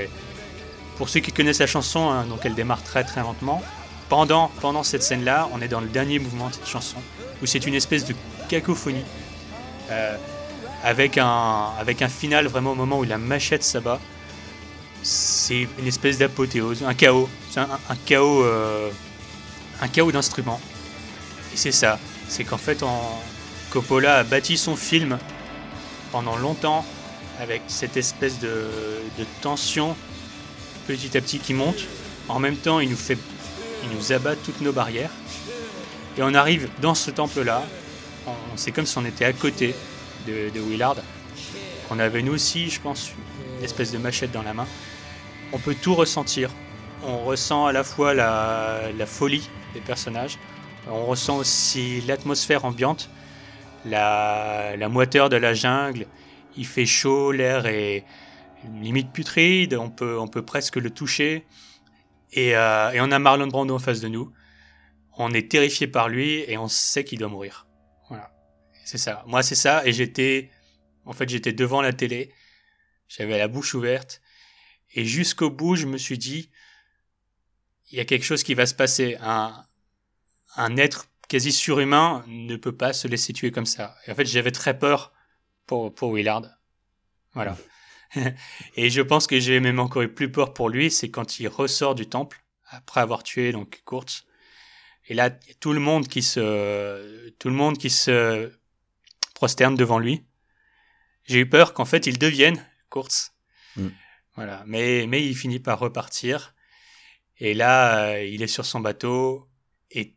[0.97, 3.63] pour ceux qui connaissent la chanson, hein, donc elle démarre très très lentement
[4.09, 6.97] pendant, pendant cette scène-là, on est dans le dernier mouvement de cette chanson,
[7.41, 8.15] où c'est une espèce de
[8.49, 9.03] cacophonie,
[9.91, 10.15] euh,
[10.83, 13.99] avec, un, avec un final vraiment au moment où la machette s'abat.
[15.03, 17.29] C'est une espèce d'apothéose, un chaos.
[17.55, 17.67] Un,
[18.05, 18.43] chaos.
[18.43, 18.89] Euh,
[19.93, 20.59] chaos d'instruments.
[21.53, 22.83] Et c'est ça, c'est qu'en fait.
[23.69, 25.19] Coppola a bâti son film
[26.13, 26.85] pendant longtemps
[27.41, 28.71] avec cette espèce de
[29.41, 29.93] tension
[30.87, 31.83] petit à petit qui monte.
[32.29, 33.17] En même temps, il nous fait,
[33.83, 35.11] il nous abat toutes nos barrières.
[36.17, 37.63] Et on arrive dans ce temple-là.
[38.55, 39.75] C'est comme si on était à côté
[40.27, 40.97] de, Willard.
[41.89, 43.11] On avait nous aussi, je pense,
[43.57, 44.67] une espèce de machette dans la main.
[45.53, 46.49] On peut tout ressentir.
[47.05, 50.37] On ressent à la fois la, la folie des personnages.
[50.89, 53.09] On ressent aussi l'atmosphère ambiante,
[53.85, 56.07] la, la moiteur de la jungle.
[56.57, 58.03] Il fait chaud, l'air est
[58.81, 61.45] limite putride, on peut, on peut presque le toucher.
[62.31, 64.33] Et, euh, et on a Marlon Brando en face de nous.
[65.17, 67.67] On est terrifié par lui et on sait qu'il doit mourir.
[68.09, 68.31] Voilà.
[68.85, 69.23] C'est ça.
[69.27, 69.85] Moi, c'est ça.
[69.85, 70.51] Et j'étais,
[71.05, 72.33] en fait, j'étais devant la télé.
[73.07, 74.21] J'avais la bouche ouverte.
[74.93, 76.51] Et jusqu'au bout, je me suis dit,
[77.91, 79.17] il y a quelque chose qui va se passer.
[79.21, 79.65] Un,
[80.55, 83.95] un être quasi surhumain ne peut pas se laisser tuer comme ça.
[84.05, 85.13] Et en fait, j'avais très peur
[85.65, 86.45] pour, pour Willard.
[87.33, 87.57] Voilà.
[88.75, 91.47] et je pense que j'ai même encore eu plus peur pour lui, c'est quand il
[91.47, 94.25] ressort du temple, après avoir tué donc Kurtz.
[95.09, 98.51] Et là, tout le monde qui se, tout le monde qui se
[99.35, 100.25] prosterne devant lui.
[101.23, 103.33] J'ai eu peur qu'en fait il devienne Kurtz.
[103.75, 103.87] Mm.
[104.35, 104.63] Voilà.
[104.67, 106.55] Mais, mais il finit par repartir.
[107.39, 109.49] Et là, euh, il est sur son bateau.
[109.91, 110.15] Et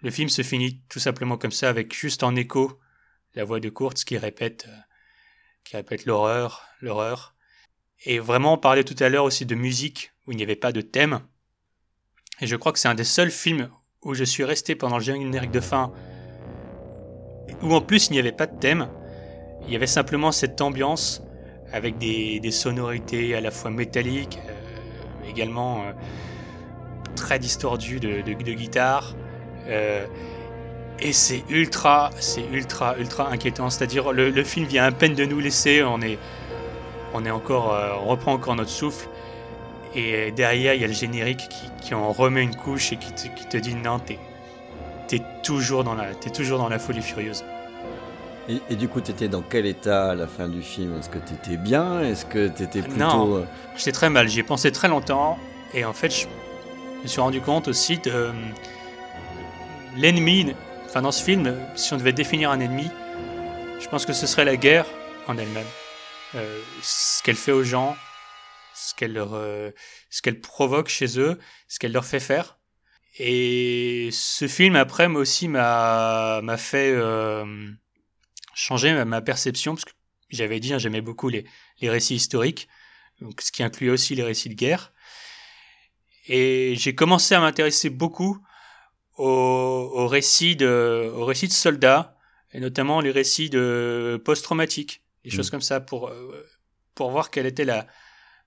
[0.00, 2.78] le film se finit tout simplement comme ça, avec juste en écho
[3.34, 4.76] la voix de Kurtz qui répète, euh,
[5.64, 7.34] qui répète l'horreur, l'horreur.
[8.04, 10.72] Et vraiment, on parlait tout à l'heure aussi de musique, où il n'y avait pas
[10.72, 11.20] de thème.
[12.40, 13.70] Et je crois que c'est un des seuls films
[14.02, 15.92] où je suis resté pendant le générique de fin,
[17.62, 18.88] où en plus il n'y avait pas de thème.
[19.66, 21.22] Il y avait simplement cette ambiance
[21.72, 25.92] avec des, sonorités à la fois métalliques, euh, également euh,
[27.14, 29.14] très distordues de guitare.
[29.68, 30.06] Euh,
[31.00, 33.70] et c'est ultra, c'est ultra, ultra inquiétant.
[33.70, 36.18] C'est-à-dire, le, le, film vient à peine de nous laisser, on est,
[37.14, 39.08] on est encore, euh, on reprend encore notre souffle.
[39.94, 43.12] Et derrière, il y a le générique qui, qui en remet une couche et qui
[43.12, 44.18] te, qui te dit non, t'es,
[45.08, 47.44] t'es toujours dans la, t'es toujours dans la folie furieuse.
[48.48, 50.98] Et, et, du coup, t'étais dans quel état à la fin du film?
[50.98, 52.00] Est-ce que t'étais bien?
[52.00, 53.44] Est-ce que t'étais plutôt Non, euh,
[53.76, 54.28] j'étais très mal.
[54.28, 55.38] J'y ai pensé très longtemps
[55.74, 56.26] et en fait, je
[57.02, 58.32] me suis rendu compte aussi de euh,
[59.96, 60.54] l'ennemi
[60.90, 62.90] Enfin, dans ce film, si on devait définir un ennemi,
[63.78, 64.86] je pense que ce serait la guerre
[65.28, 65.68] en elle-même.
[66.34, 67.96] Euh, ce qu'elle fait aux gens,
[68.74, 69.70] ce qu'elle leur, euh,
[70.10, 72.58] ce qu'elle provoque chez eux, ce qu'elle leur fait faire.
[73.20, 77.70] Et ce film après moi aussi m'a m'a fait euh,
[78.54, 79.92] changer ma, perception parce que
[80.30, 81.46] j'avais dit hein, j'aimais beaucoup les
[81.80, 82.66] les récits historiques,
[83.20, 84.92] donc ce qui incluait aussi les récits de guerre.
[86.26, 88.44] Et j'ai commencé à m'intéresser beaucoup
[89.20, 92.16] aux, aux, récits de, aux récits de soldats,
[92.52, 95.32] et notamment les récits de post-traumatiques, des mmh.
[95.32, 96.10] choses comme ça, pour,
[96.94, 97.86] pour voir quelle était la,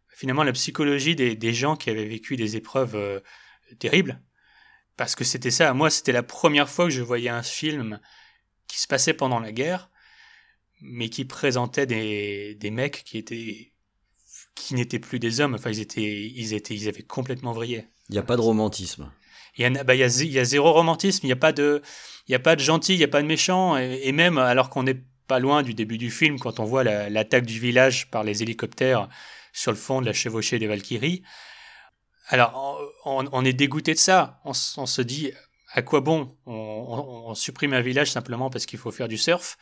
[0.09, 3.19] finalement la psychologie des, des gens qui avaient vécu des épreuves euh,
[3.79, 4.21] terribles.
[4.95, 7.99] Parce que c'était ça, moi c'était la première fois que je voyais un film
[8.67, 9.89] qui se passait pendant la guerre,
[10.81, 13.71] mais qui présentait des, des mecs qui étaient
[14.55, 17.87] qui n'étaient plus des hommes, enfin ils étaient ils étaient ils avaient complètement vrillé.
[18.09, 19.11] Il n'y a pas de romantisme
[19.57, 21.81] il y, a, bah, il, y a, zéro romantisme, il n'y a pas de,
[22.27, 24.83] y a pas de gentil, il n'y a pas de méchant, et, même alors qu'on
[24.83, 28.23] n'est pas loin du début du film, quand on voit l'attaque la, du village par
[28.23, 29.09] les hélicoptères
[29.53, 31.23] sur le fond de la chevauchée des Valkyries,
[32.27, 35.31] alors on, est dégoûté de ça, on, se dit
[35.73, 36.35] à quoi bon?
[36.45, 39.57] On, on supprime un village simplement parce qu'il faut faire du surf,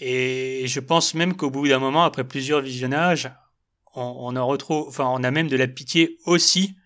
[0.00, 3.30] et je pense même qu'au bout d'un moment, après plusieurs visionnages,
[3.94, 6.76] on, en retrouve, enfin on a même de la pitié aussi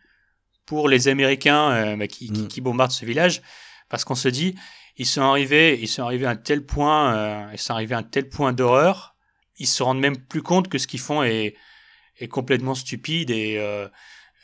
[0.66, 3.42] pour les Américains euh, bah, qui, qui, qui, bombardent ce village,
[3.88, 4.54] parce qu'on se dit,
[4.96, 7.98] ils sont arrivés, ils sont arrivés à un tel point, euh, ils sont arrivés à
[7.98, 9.16] un tel point d'horreur,
[9.58, 11.56] ils se rendent même plus compte que ce qu'ils font est,
[12.18, 13.88] est complètement stupide et, euh,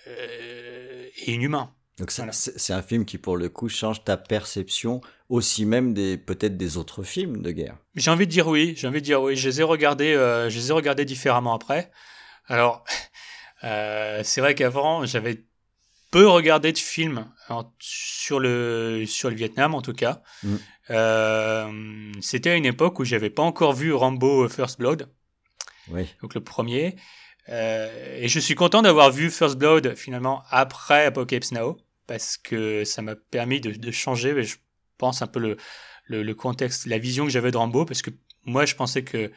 [0.06, 1.74] euh et inhumain.
[1.98, 2.78] Donc c'est voilà.
[2.78, 7.02] un film qui pour le coup change ta perception aussi même des peut-être des autres
[7.02, 7.76] films de guerre.
[7.96, 9.34] J'ai envie de dire oui, j'ai envie de dire oui.
[9.34, 11.90] Je les ai regardés, je les ai regardés différemment après.
[12.46, 12.84] Alors
[13.62, 15.47] c'est vrai qu'avant j'avais
[16.10, 17.30] peu regardé de films
[17.78, 20.22] sur le sur le Vietnam en tout cas.
[20.42, 20.56] Mm.
[20.90, 25.08] Euh, C'était à une époque où j'avais pas encore vu Rambo First Blood.
[25.90, 26.06] Oui.
[26.22, 26.96] Donc le premier.
[27.48, 32.84] Euh, et je suis content d'avoir vu First Blood finalement après Apocalypse Now parce que
[32.84, 34.56] ça m'a permis de, de, changer, je
[34.98, 35.56] pense un peu le,
[36.04, 38.10] le, le contexte, la vision que j'avais de Rambo parce que
[38.44, 39.30] moi je pensais que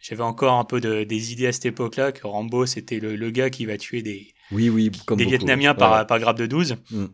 [0.00, 3.30] j'avais encore un peu de, des idées à cette époque-là que Rambo c'était le, le,
[3.30, 6.06] gars qui va tuer des oui oui des Vietnamiens par, ouais.
[6.06, 7.06] par grappe de 12 mm.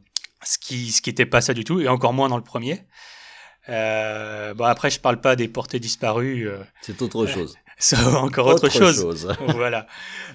[0.42, 2.82] ce qui ce qui était pas ça du tout, et encore moins dans le premier.
[3.68, 6.48] Euh, bon après je parle pas des portées disparues.
[6.48, 7.56] euh, C'est autre chose.
[7.78, 9.28] ça encore autre, chose.
[9.48, 9.86] voilà.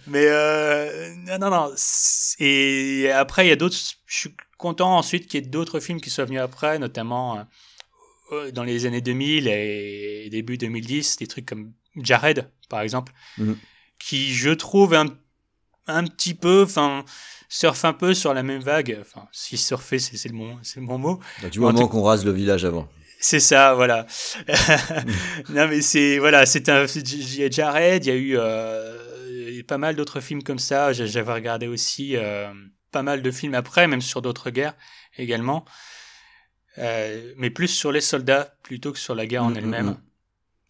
[0.07, 1.71] Mais euh, non, non, non.
[1.75, 3.77] c'est- Et après, il y a d'autres.
[4.05, 7.43] Je suis content ensuite qu'il y ait d'autres films qui soient venus après, notamment euh,
[8.53, 13.57] dans les années 2000 et début 2010, des trucs comme Jared, par exemple, Mhm.
[13.99, 15.07] qui, je trouve, un,
[15.87, 17.03] un petit peu, enfin,
[17.49, 18.97] surfe un peu sur la même vague.
[19.01, 21.19] Enfin, si surfer, c'est le, bon, c'est le bon mot.
[21.51, 22.87] Du En moment qu'on rase le village avant.
[23.21, 24.05] C'est ça, voilà.
[25.49, 26.85] non, mais c'est voilà, c'est un.
[26.85, 30.93] Il y a Jared, il y a eu euh, pas mal d'autres films comme ça.
[30.93, 32.51] J'avais regardé aussi euh,
[32.91, 34.75] pas mal de films après, même sur d'autres guerres
[35.17, 35.65] également.
[36.77, 39.87] Euh, mais plus sur les soldats plutôt que sur la guerre en Mm, mm, elle-même.
[39.89, 40.01] mm.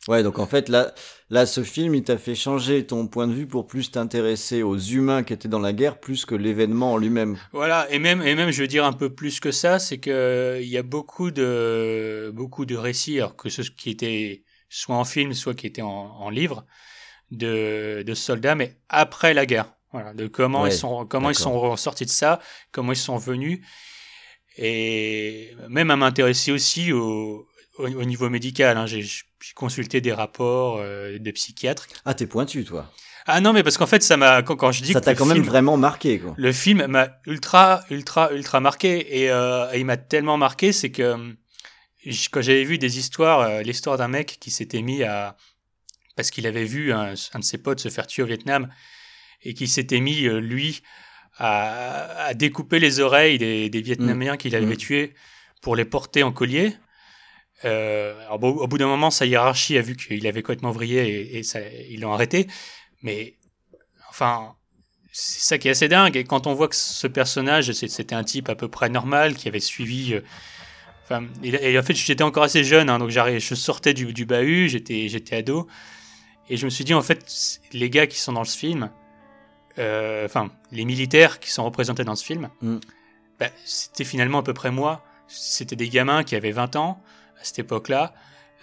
[0.07, 0.93] Ouais, donc en fait, là,
[1.29, 4.77] là ce film, il t'a fait changer ton point de vue pour plus t'intéresser aux
[4.77, 7.39] humains qui étaient dans la guerre, plus que l'événement en lui-même.
[7.51, 10.11] Voilà, et même, et même, je veux dire un peu plus que ça, c'est que
[10.11, 15.03] euh, y a beaucoup de, beaucoup de récits, alors que ce qui était soit en
[15.05, 16.65] film, soit qui était en, en livre,
[17.31, 19.73] de, de soldats, mais après la guerre.
[19.91, 22.39] Voilà, de comment Ouais, ils sont, comment ils sont sortis de ça,
[22.71, 23.61] comment ils sont venus,
[24.61, 28.77] et même à m'intéresser aussi au, au, au niveau médical.
[28.77, 28.85] Hein.
[28.85, 29.05] J'ai
[29.55, 31.87] consulté des rapports euh, de psychiatres.
[32.05, 32.91] Ah, t'es pointu, toi.
[33.25, 35.25] Ah non, mais parce qu'en fait, ça m'a quand, quand je dis Ça t'a quand
[35.25, 36.33] même film- vraiment marqué, quoi.
[36.37, 39.21] le film m'a ultra, ultra, ultra marqué.
[39.21, 41.15] Et, euh, et il m'a tellement marqué, c'est que
[42.05, 45.37] j- quand j'avais vu des histoires, euh, l'histoire d'un mec qui s'était mis à.
[46.15, 48.67] Parce qu'il avait vu un, un de ses potes se faire tuer au Vietnam,
[49.43, 50.81] et qui s'était mis, euh, lui,
[51.39, 54.77] à, à découper les oreilles des, des Vietnamiens qu'il avait Mm.
[54.77, 55.13] tués
[55.61, 56.75] pour les porter en collier.
[57.65, 61.07] Euh, alors bon, au bout d'un moment, sa hiérarchie a vu qu'il avait complètement vrillé
[61.09, 62.47] et, et ça, ils l'ont arrêté.
[63.01, 63.35] Mais
[64.09, 64.53] enfin,
[65.11, 66.15] c'est ça qui est assez dingue.
[66.15, 69.47] Et quand on voit que ce personnage, c'était un type à peu près normal qui
[69.47, 70.13] avait suivi.
[70.13, 70.21] euh,
[71.11, 74.25] Enfin, et, et en fait, j'étais encore assez jeune, hein, donc je sortais du, du
[74.27, 75.65] bahut, j'étais, ado,
[76.51, 78.91] et je me suis dit en fait, les gars qui sont dans ce film,
[80.25, 82.77] enfin, les militaires qui sont représentés dans ce film, Mm.
[83.39, 85.03] bah, c'était finalement à peu près moi.
[85.27, 87.01] C'était des gamins qui avaient 20 ans
[87.39, 88.13] à cette époque-là,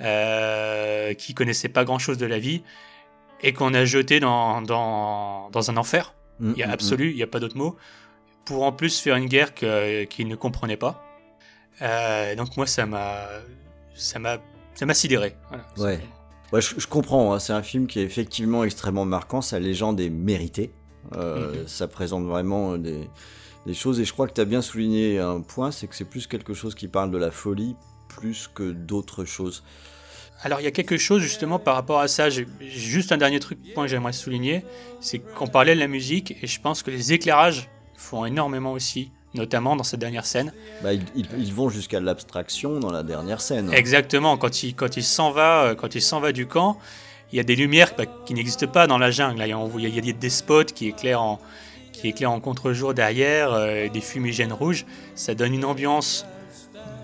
[0.00, 2.62] euh, qui connaissaient pas grand-chose de la vie,
[3.42, 6.14] et qu'on a jeté dans, dans, dans un enfer.
[6.40, 7.76] Mm, Il y a mm, absolu, il n'y a pas d'autre mot.
[8.44, 11.02] Pour en plus faire une guerre qu'ils ne comprenaient pas.
[11.82, 13.24] Euh, donc moi, ça m'a,
[13.94, 14.38] ça m'a,
[14.74, 15.34] ça m'a sidéré.
[15.48, 15.66] Voilà.
[15.78, 16.00] Ouais.
[16.52, 20.00] Ouais, je, je comprends, hein, c'est un film qui est effectivement extrêmement marquant, sa légende
[20.00, 20.72] est méritée.
[21.16, 21.68] Euh, Mhm.
[21.68, 23.08] Ça présente vraiment euh, des,
[23.66, 26.04] des choses, et je crois que tu as bien souligné un point, c'est que c'est
[26.04, 27.76] plus quelque chose qui parle de la folie,
[28.08, 29.62] plus que d'autres choses.
[30.42, 32.28] Alors il y a quelque chose justement par rapport à ça.
[32.60, 34.64] Juste un dernier truc point que j'aimerais souligner,
[35.00, 39.10] c'est qu'on parlait de la musique et je pense que les éclairages font énormément aussi,
[39.32, 40.52] notamment dans cette dernière scène.
[40.82, 43.72] Bah, ils, ils- ils vont jusqu'à l'abstraction dans la dernière scène.
[43.72, 46.78] Exactement, quand il, quand il s'en va, euh, quand il s'en va du camp,
[47.32, 49.38] il y a des lumières bah, qui n'existent pas dans la jungle.
[49.38, 51.38] Là, il y a, on voit- il y a des- spots qui éclairent en,
[51.92, 54.84] qui éclairent en contre-jour derrière, euh, des fumigènes rouges.
[55.14, 56.26] Ça donne une ambiance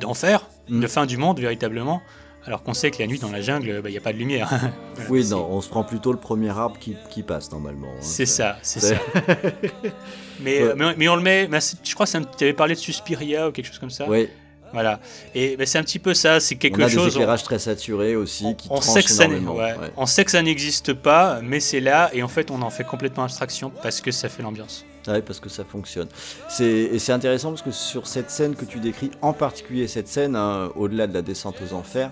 [0.01, 0.81] d'enfer, Mm.
[0.81, 2.01] de fin du monde véritablement.
[2.45, 4.19] Alors qu'on sait que la nuit dans la jungle, bah, il n'y a pas de
[4.19, 4.49] lumière.
[4.95, 7.89] Voilà, Oui, non, on se prend plutôt le premier arbre qui, qui passe normalement.
[7.89, 8.01] hein.
[8.01, 8.95] C'est ça, c'est ça.
[10.41, 10.69] mais, Ouais.
[10.71, 11.47] euh, mais, mais on le met.
[11.47, 14.07] bah, je crois que tu avais parlé de Suspiria ou quelque chose comme ça.
[14.09, 14.29] Oui,
[14.73, 15.01] Voilà.
[15.35, 16.41] Et c'est un petit peu ça.
[16.41, 17.05] C'est quelque on a chose.
[17.07, 19.39] des éclairages très saturés aussi qui on sait, que ça ouais.
[19.39, 19.75] ouais.
[19.97, 22.85] on sait que ça n'existe pas, mais c'est là, et en fait, on en fait
[22.85, 24.85] complètement abstraction parce que ça fait l'ambiance.
[25.09, 26.07] Ouais, parce que ça fonctionne.
[26.49, 30.07] C'est, et c'est intéressant parce que sur cette scène que tu décris, en particulier cette
[30.09, 32.11] scène, hein, au-delà de la descente aux enfers,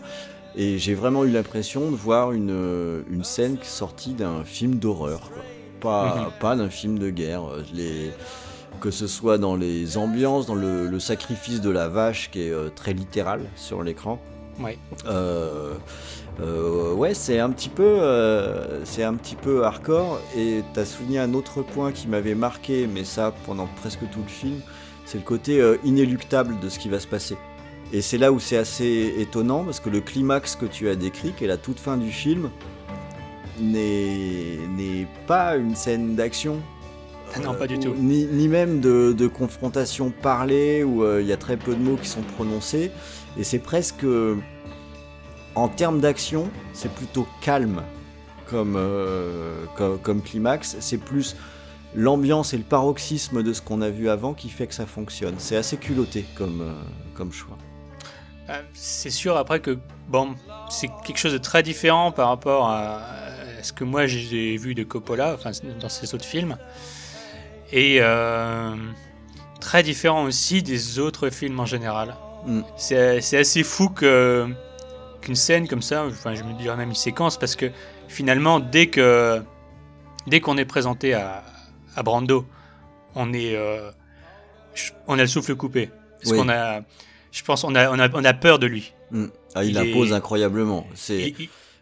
[0.57, 5.31] et j'ai vraiment eu l'impression de voir une, euh, une scène sortie d'un film d'horreur.
[5.81, 6.31] Pas, Mhm.
[6.41, 7.45] pas d'un film de guerre.
[7.45, 8.11] euh, Les,
[8.81, 12.51] que ce soit dans les ambiances, dans le, le sacrifice de la vache qui est
[12.51, 14.21] euh, très littéral sur l'écran.
[14.59, 14.79] Ouais.
[15.07, 15.75] Euh,
[16.41, 17.99] euh, ouais, c'est un petit peu,
[18.85, 20.21] c'est un petit peu hardcore.
[20.37, 24.31] Et t'as souligné un autre point qui m'avait marqué, mais ça pendant presque tout le
[24.31, 24.61] film,
[25.07, 27.37] c'est le côté inéluctable de ce qui va se passer.
[27.93, 31.33] Et c'est là où c'est assez étonnant parce que le climax que tu as décrit,
[31.33, 32.51] qui est la toute fin du film,
[33.61, 36.61] n'est n'est pas une scène d'action.
[37.35, 37.95] Ah non, pas du ou- tout.
[37.97, 41.81] Ni, ni même de, de confrontation parlée où euh, il y a très peu de
[41.81, 42.91] mots qui sont prononcés.
[43.39, 44.05] Et c'est presque.
[44.05, 44.37] euh,
[45.57, 47.83] en termes d'action, c'est plutôt calme
[48.47, 50.77] comme, euh, comme, comme climax.
[50.81, 51.37] C'est plus
[51.95, 55.35] l'ambiance et le paroxysme de ce qu'on a vu avant qui fait que ça fonctionne.
[55.39, 56.73] C'est assez culotté comme, euh,
[57.15, 57.59] comme choix.
[58.49, 59.77] Euh, C'est sûr après que
[60.09, 60.35] bon,
[60.69, 62.99] c'est quelque chose de très différent par rapport à,
[63.59, 65.51] à ce que moi j'ai vu de Coppola, enfin
[65.81, 66.57] dans ses autres films.
[67.73, 68.75] Et euh,
[69.61, 72.17] très différent aussi des autres films en général.
[72.47, 72.63] Mm.
[72.77, 74.49] C'est assez fou que
[75.21, 77.71] qu'une scène comme ça, enfin je me dirais même une séquence, parce que
[78.09, 79.43] finalement dès que
[80.27, 81.45] dès qu'on est présenté à,
[81.95, 82.47] à Brando,
[83.15, 83.91] on est euh,
[85.07, 85.91] on a le souffle coupé.
[86.23, 86.39] Parce Oui.
[86.39, 86.81] qu'on a,
[87.33, 88.93] je pense, on a, on a, on a peur de lui.
[89.11, 89.27] Mm.
[89.55, 90.87] Ah, il, Il est- impose incroyablement.
[90.95, 91.35] C'est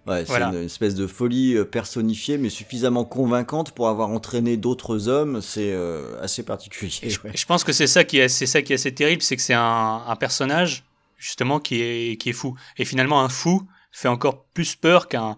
[0.08, 0.48] ouais, c'est voilà.
[0.48, 5.40] une espèce de folie euh, personnifiée, mais suffisamment convaincante pour avoir entraîné d'autres hommes.
[5.40, 6.90] C'est euh, assez particulier.
[6.90, 7.32] je, ouais.
[7.34, 9.42] je pense que c'est ça qui est, c'est ça qui est assez terrible, c'est que
[9.42, 10.84] c'est un, un personnage
[11.18, 12.56] justement qui est, qui est fou.
[12.78, 15.36] Et finalement, un fou fait encore plus peur qu'un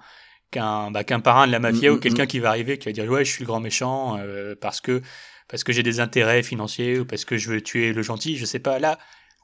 [0.51, 2.29] qu'un bah, parrain de la mafia Mm, ou mm, quelqu'un mm.
[2.29, 5.01] qui va arriver qui va dire ouais je suis le grand méchant euh, parce que
[5.49, 8.45] parce que j'ai des intérêts financiers ou parce que je veux tuer le gentil je
[8.45, 8.99] sais pas là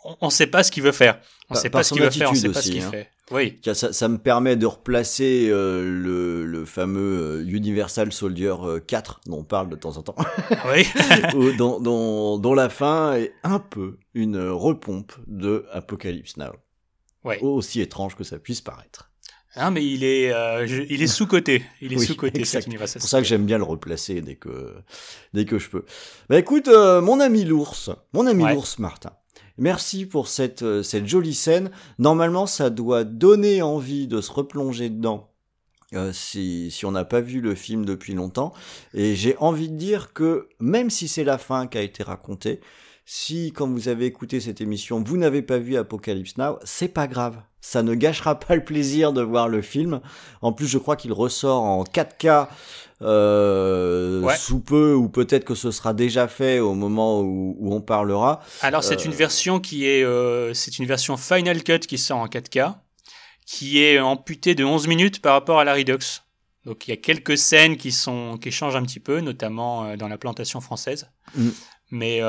[0.04, 2.10] on, on sait pas ce qu'il veut faire on Par- sait pas ce qu'il veut
[2.10, 2.90] faire on sait pas ce qu'il hein.
[2.90, 8.54] fait oui Ça, ça me permet de replacer euh, le, le fameux euh, Universal Soldier
[8.62, 10.14] euh, 4 dont on parle de temps en temps,
[10.70, 10.86] oui
[11.34, 16.52] où- dont, dont- dont la fin est un peu une repompe de Apocalypse Now.
[17.24, 17.40] Ouais.
[17.40, 19.10] Aussi étrange que ça puisse paraître.
[19.56, 22.38] Hein, mais il est euh, je- il est sous côté il est Oui, sous côté
[22.40, 22.60] exact.
[22.60, 24.74] cet Universal C'est pour ça que j'aime bien le replacer dès que,
[25.32, 25.84] dès que je peux.
[26.28, 28.52] Bah écoute, euh, mon ami l'ours, mon ami Ouais.
[28.54, 29.12] l'ours Martin,
[29.58, 31.70] merci pour cette, euh, cette jolie scène.
[31.98, 35.30] Normalement, ça doit donner envie de se replonger dedans.
[35.94, 38.52] euh, si, si on n'a pas vu le film depuis longtemps.
[38.92, 42.60] Et j'ai envie de dire que même si c'est la fin qui a été racontée,
[43.04, 47.06] si quand vous avez écouté cette émission, vous n'avez pas vu Apocalypse Now, c'est pas
[47.06, 47.40] grave.
[47.60, 50.00] Ça ne gâchera pas le plaisir de voir le film.
[50.42, 52.48] En plus, je crois qu'il ressort en 4K
[53.02, 54.36] euh, Ouais.
[54.36, 58.40] sous peu, ou peut-être que ce sera déjà fait au moment où, où on parlera.
[58.62, 62.18] Alors c'est Euh, une version qui est euh, c'est une version Final Cut qui sort
[62.18, 62.74] en 4K
[63.44, 65.98] qui est amputée de 11 minutes par rapport à la Redux.
[66.64, 70.08] Donc il y a quelques scènes qui sont qui changent un petit peu notamment dans
[70.08, 71.08] la plantation française.
[71.36, 71.48] Mm.
[71.92, 72.20] Mais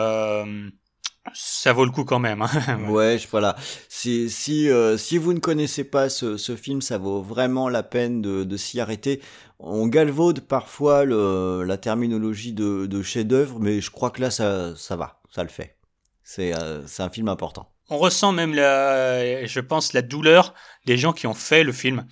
[1.34, 2.42] ça vaut le coup quand même.
[2.42, 2.80] hein.
[2.90, 3.56] Ouais, voilà.
[3.90, 7.84] Si, si, euh, si vous ne connaissez pas ce, ce film, ça vaut vraiment la
[7.84, 9.22] peine de, de s'y arrêter.
[9.60, 14.76] On galvaude parfois le, la terminologie de, de chef-d'œuvre, mais je crois que là, ça,
[14.76, 15.76] ça va, ça le fait.
[16.24, 17.72] C'est euh, c'est un film important.
[17.90, 20.54] On ressent même la je pense la douleur
[20.86, 22.06] des gens qui ont fait le film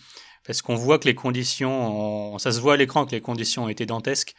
[0.48, 3.70] parce qu'on voit que les conditions ça se voit à l'écran que les conditions ont
[3.70, 4.34] été dantesques.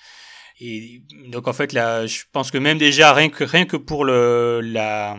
[0.60, 4.04] Et donc en fait là, je pense que même déjà rien que rien que pour
[4.04, 5.16] le la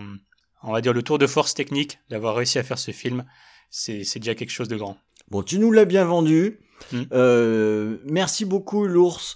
[0.64, 3.26] on va dire le tour de force technique d'avoir réussi à faire ce film,
[3.70, 4.98] c'est c'est déjà quelque chose de grand.
[5.30, 6.60] Bon, tu nous l'as bien vendu.
[6.92, 7.02] Mm.
[7.12, 9.36] Euh, merci beaucoup, l'ours,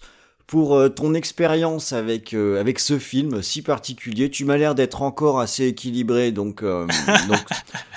[0.51, 4.29] pour euh, ton expérience avec, euh, avec ce film si particulier.
[4.29, 6.85] Tu m'as l'air d'être encore assez équilibré, donc, euh,
[7.29, 7.39] donc,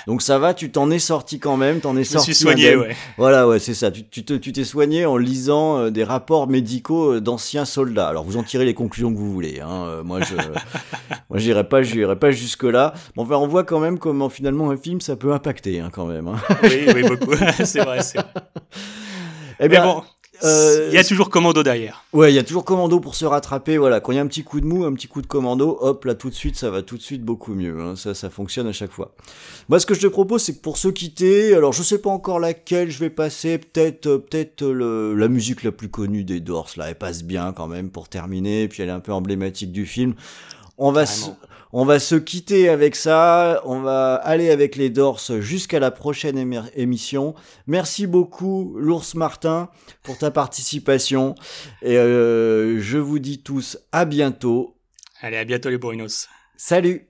[0.07, 2.69] donc ça va, tu t'en es sorti quand même, t'en es Je sorti suis soigné,
[2.69, 2.79] indemne.
[2.87, 2.95] ouais.
[3.17, 3.91] Voilà, ouais, c'est ça.
[3.91, 8.07] Tu tu te- tu t'es soigné en lisant euh, des rapports médicaux d'anciens soldats.
[8.07, 9.59] Alors vous en tirez les conclusions que vous voulez.
[9.59, 10.01] Hein.
[10.05, 10.35] Moi, je,
[11.29, 12.93] moi, j'irai pas, j'irai pas jusque là.
[13.17, 16.05] Mais enfin, on voit quand même comment finalement un film ça peut impacter, hein, quand
[16.05, 16.29] même.
[16.29, 16.37] Hein.
[16.63, 17.35] Oui, oui, beaucoup.
[17.65, 18.27] c'est vrai, c'est vrai.
[19.59, 20.03] Eh Mais bon,
[20.43, 22.03] euh, il y a toujours Commando derrière.
[22.13, 23.77] Ouais, il y a toujours commando pour se rattraper.
[23.77, 25.77] Voilà, quand il y a un petit coup de mou, un petit coup de commando,
[25.81, 27.79] hop, là tout de suite, ça va tout de suite beaucoup mieux.
[27.81, 27.95] hein.
[27.95, 29.13] Ça, ça fonctionne à chaque fois.
[29.69, 32.09] Moi, ce que je te propose, c'est que pour se quitter, alors je sais pas
[32.09, 33.57] encore laquelle je vais passer.
[33.57, 36.69] Peut-être, euh, peut-être euh, le- la musique la plus connue des Doors.
[36.77, 38.67] Là, elle passe bien quand même pour terminer.
[38.67, 40.13] Puis elle est un peu emblématique du film.
[40.77, 41.29] On va, se.
[41.77, 43.61] On va se quitter avec ça.
[43.65, 47.35] On va aller avec les Doors jusqu'à la prochaine émi- émission.
[47.67, 49.69] Merci beaucoup, l'ours Martin,
[50.01, 51.35] pour ta participation.
[51.81, 54.77] Et euh, je vous dis tous à bientôt.
[55.19, 56.29] Allez, à bientôt les Bourrinos.
[56.55, 57.09] Salut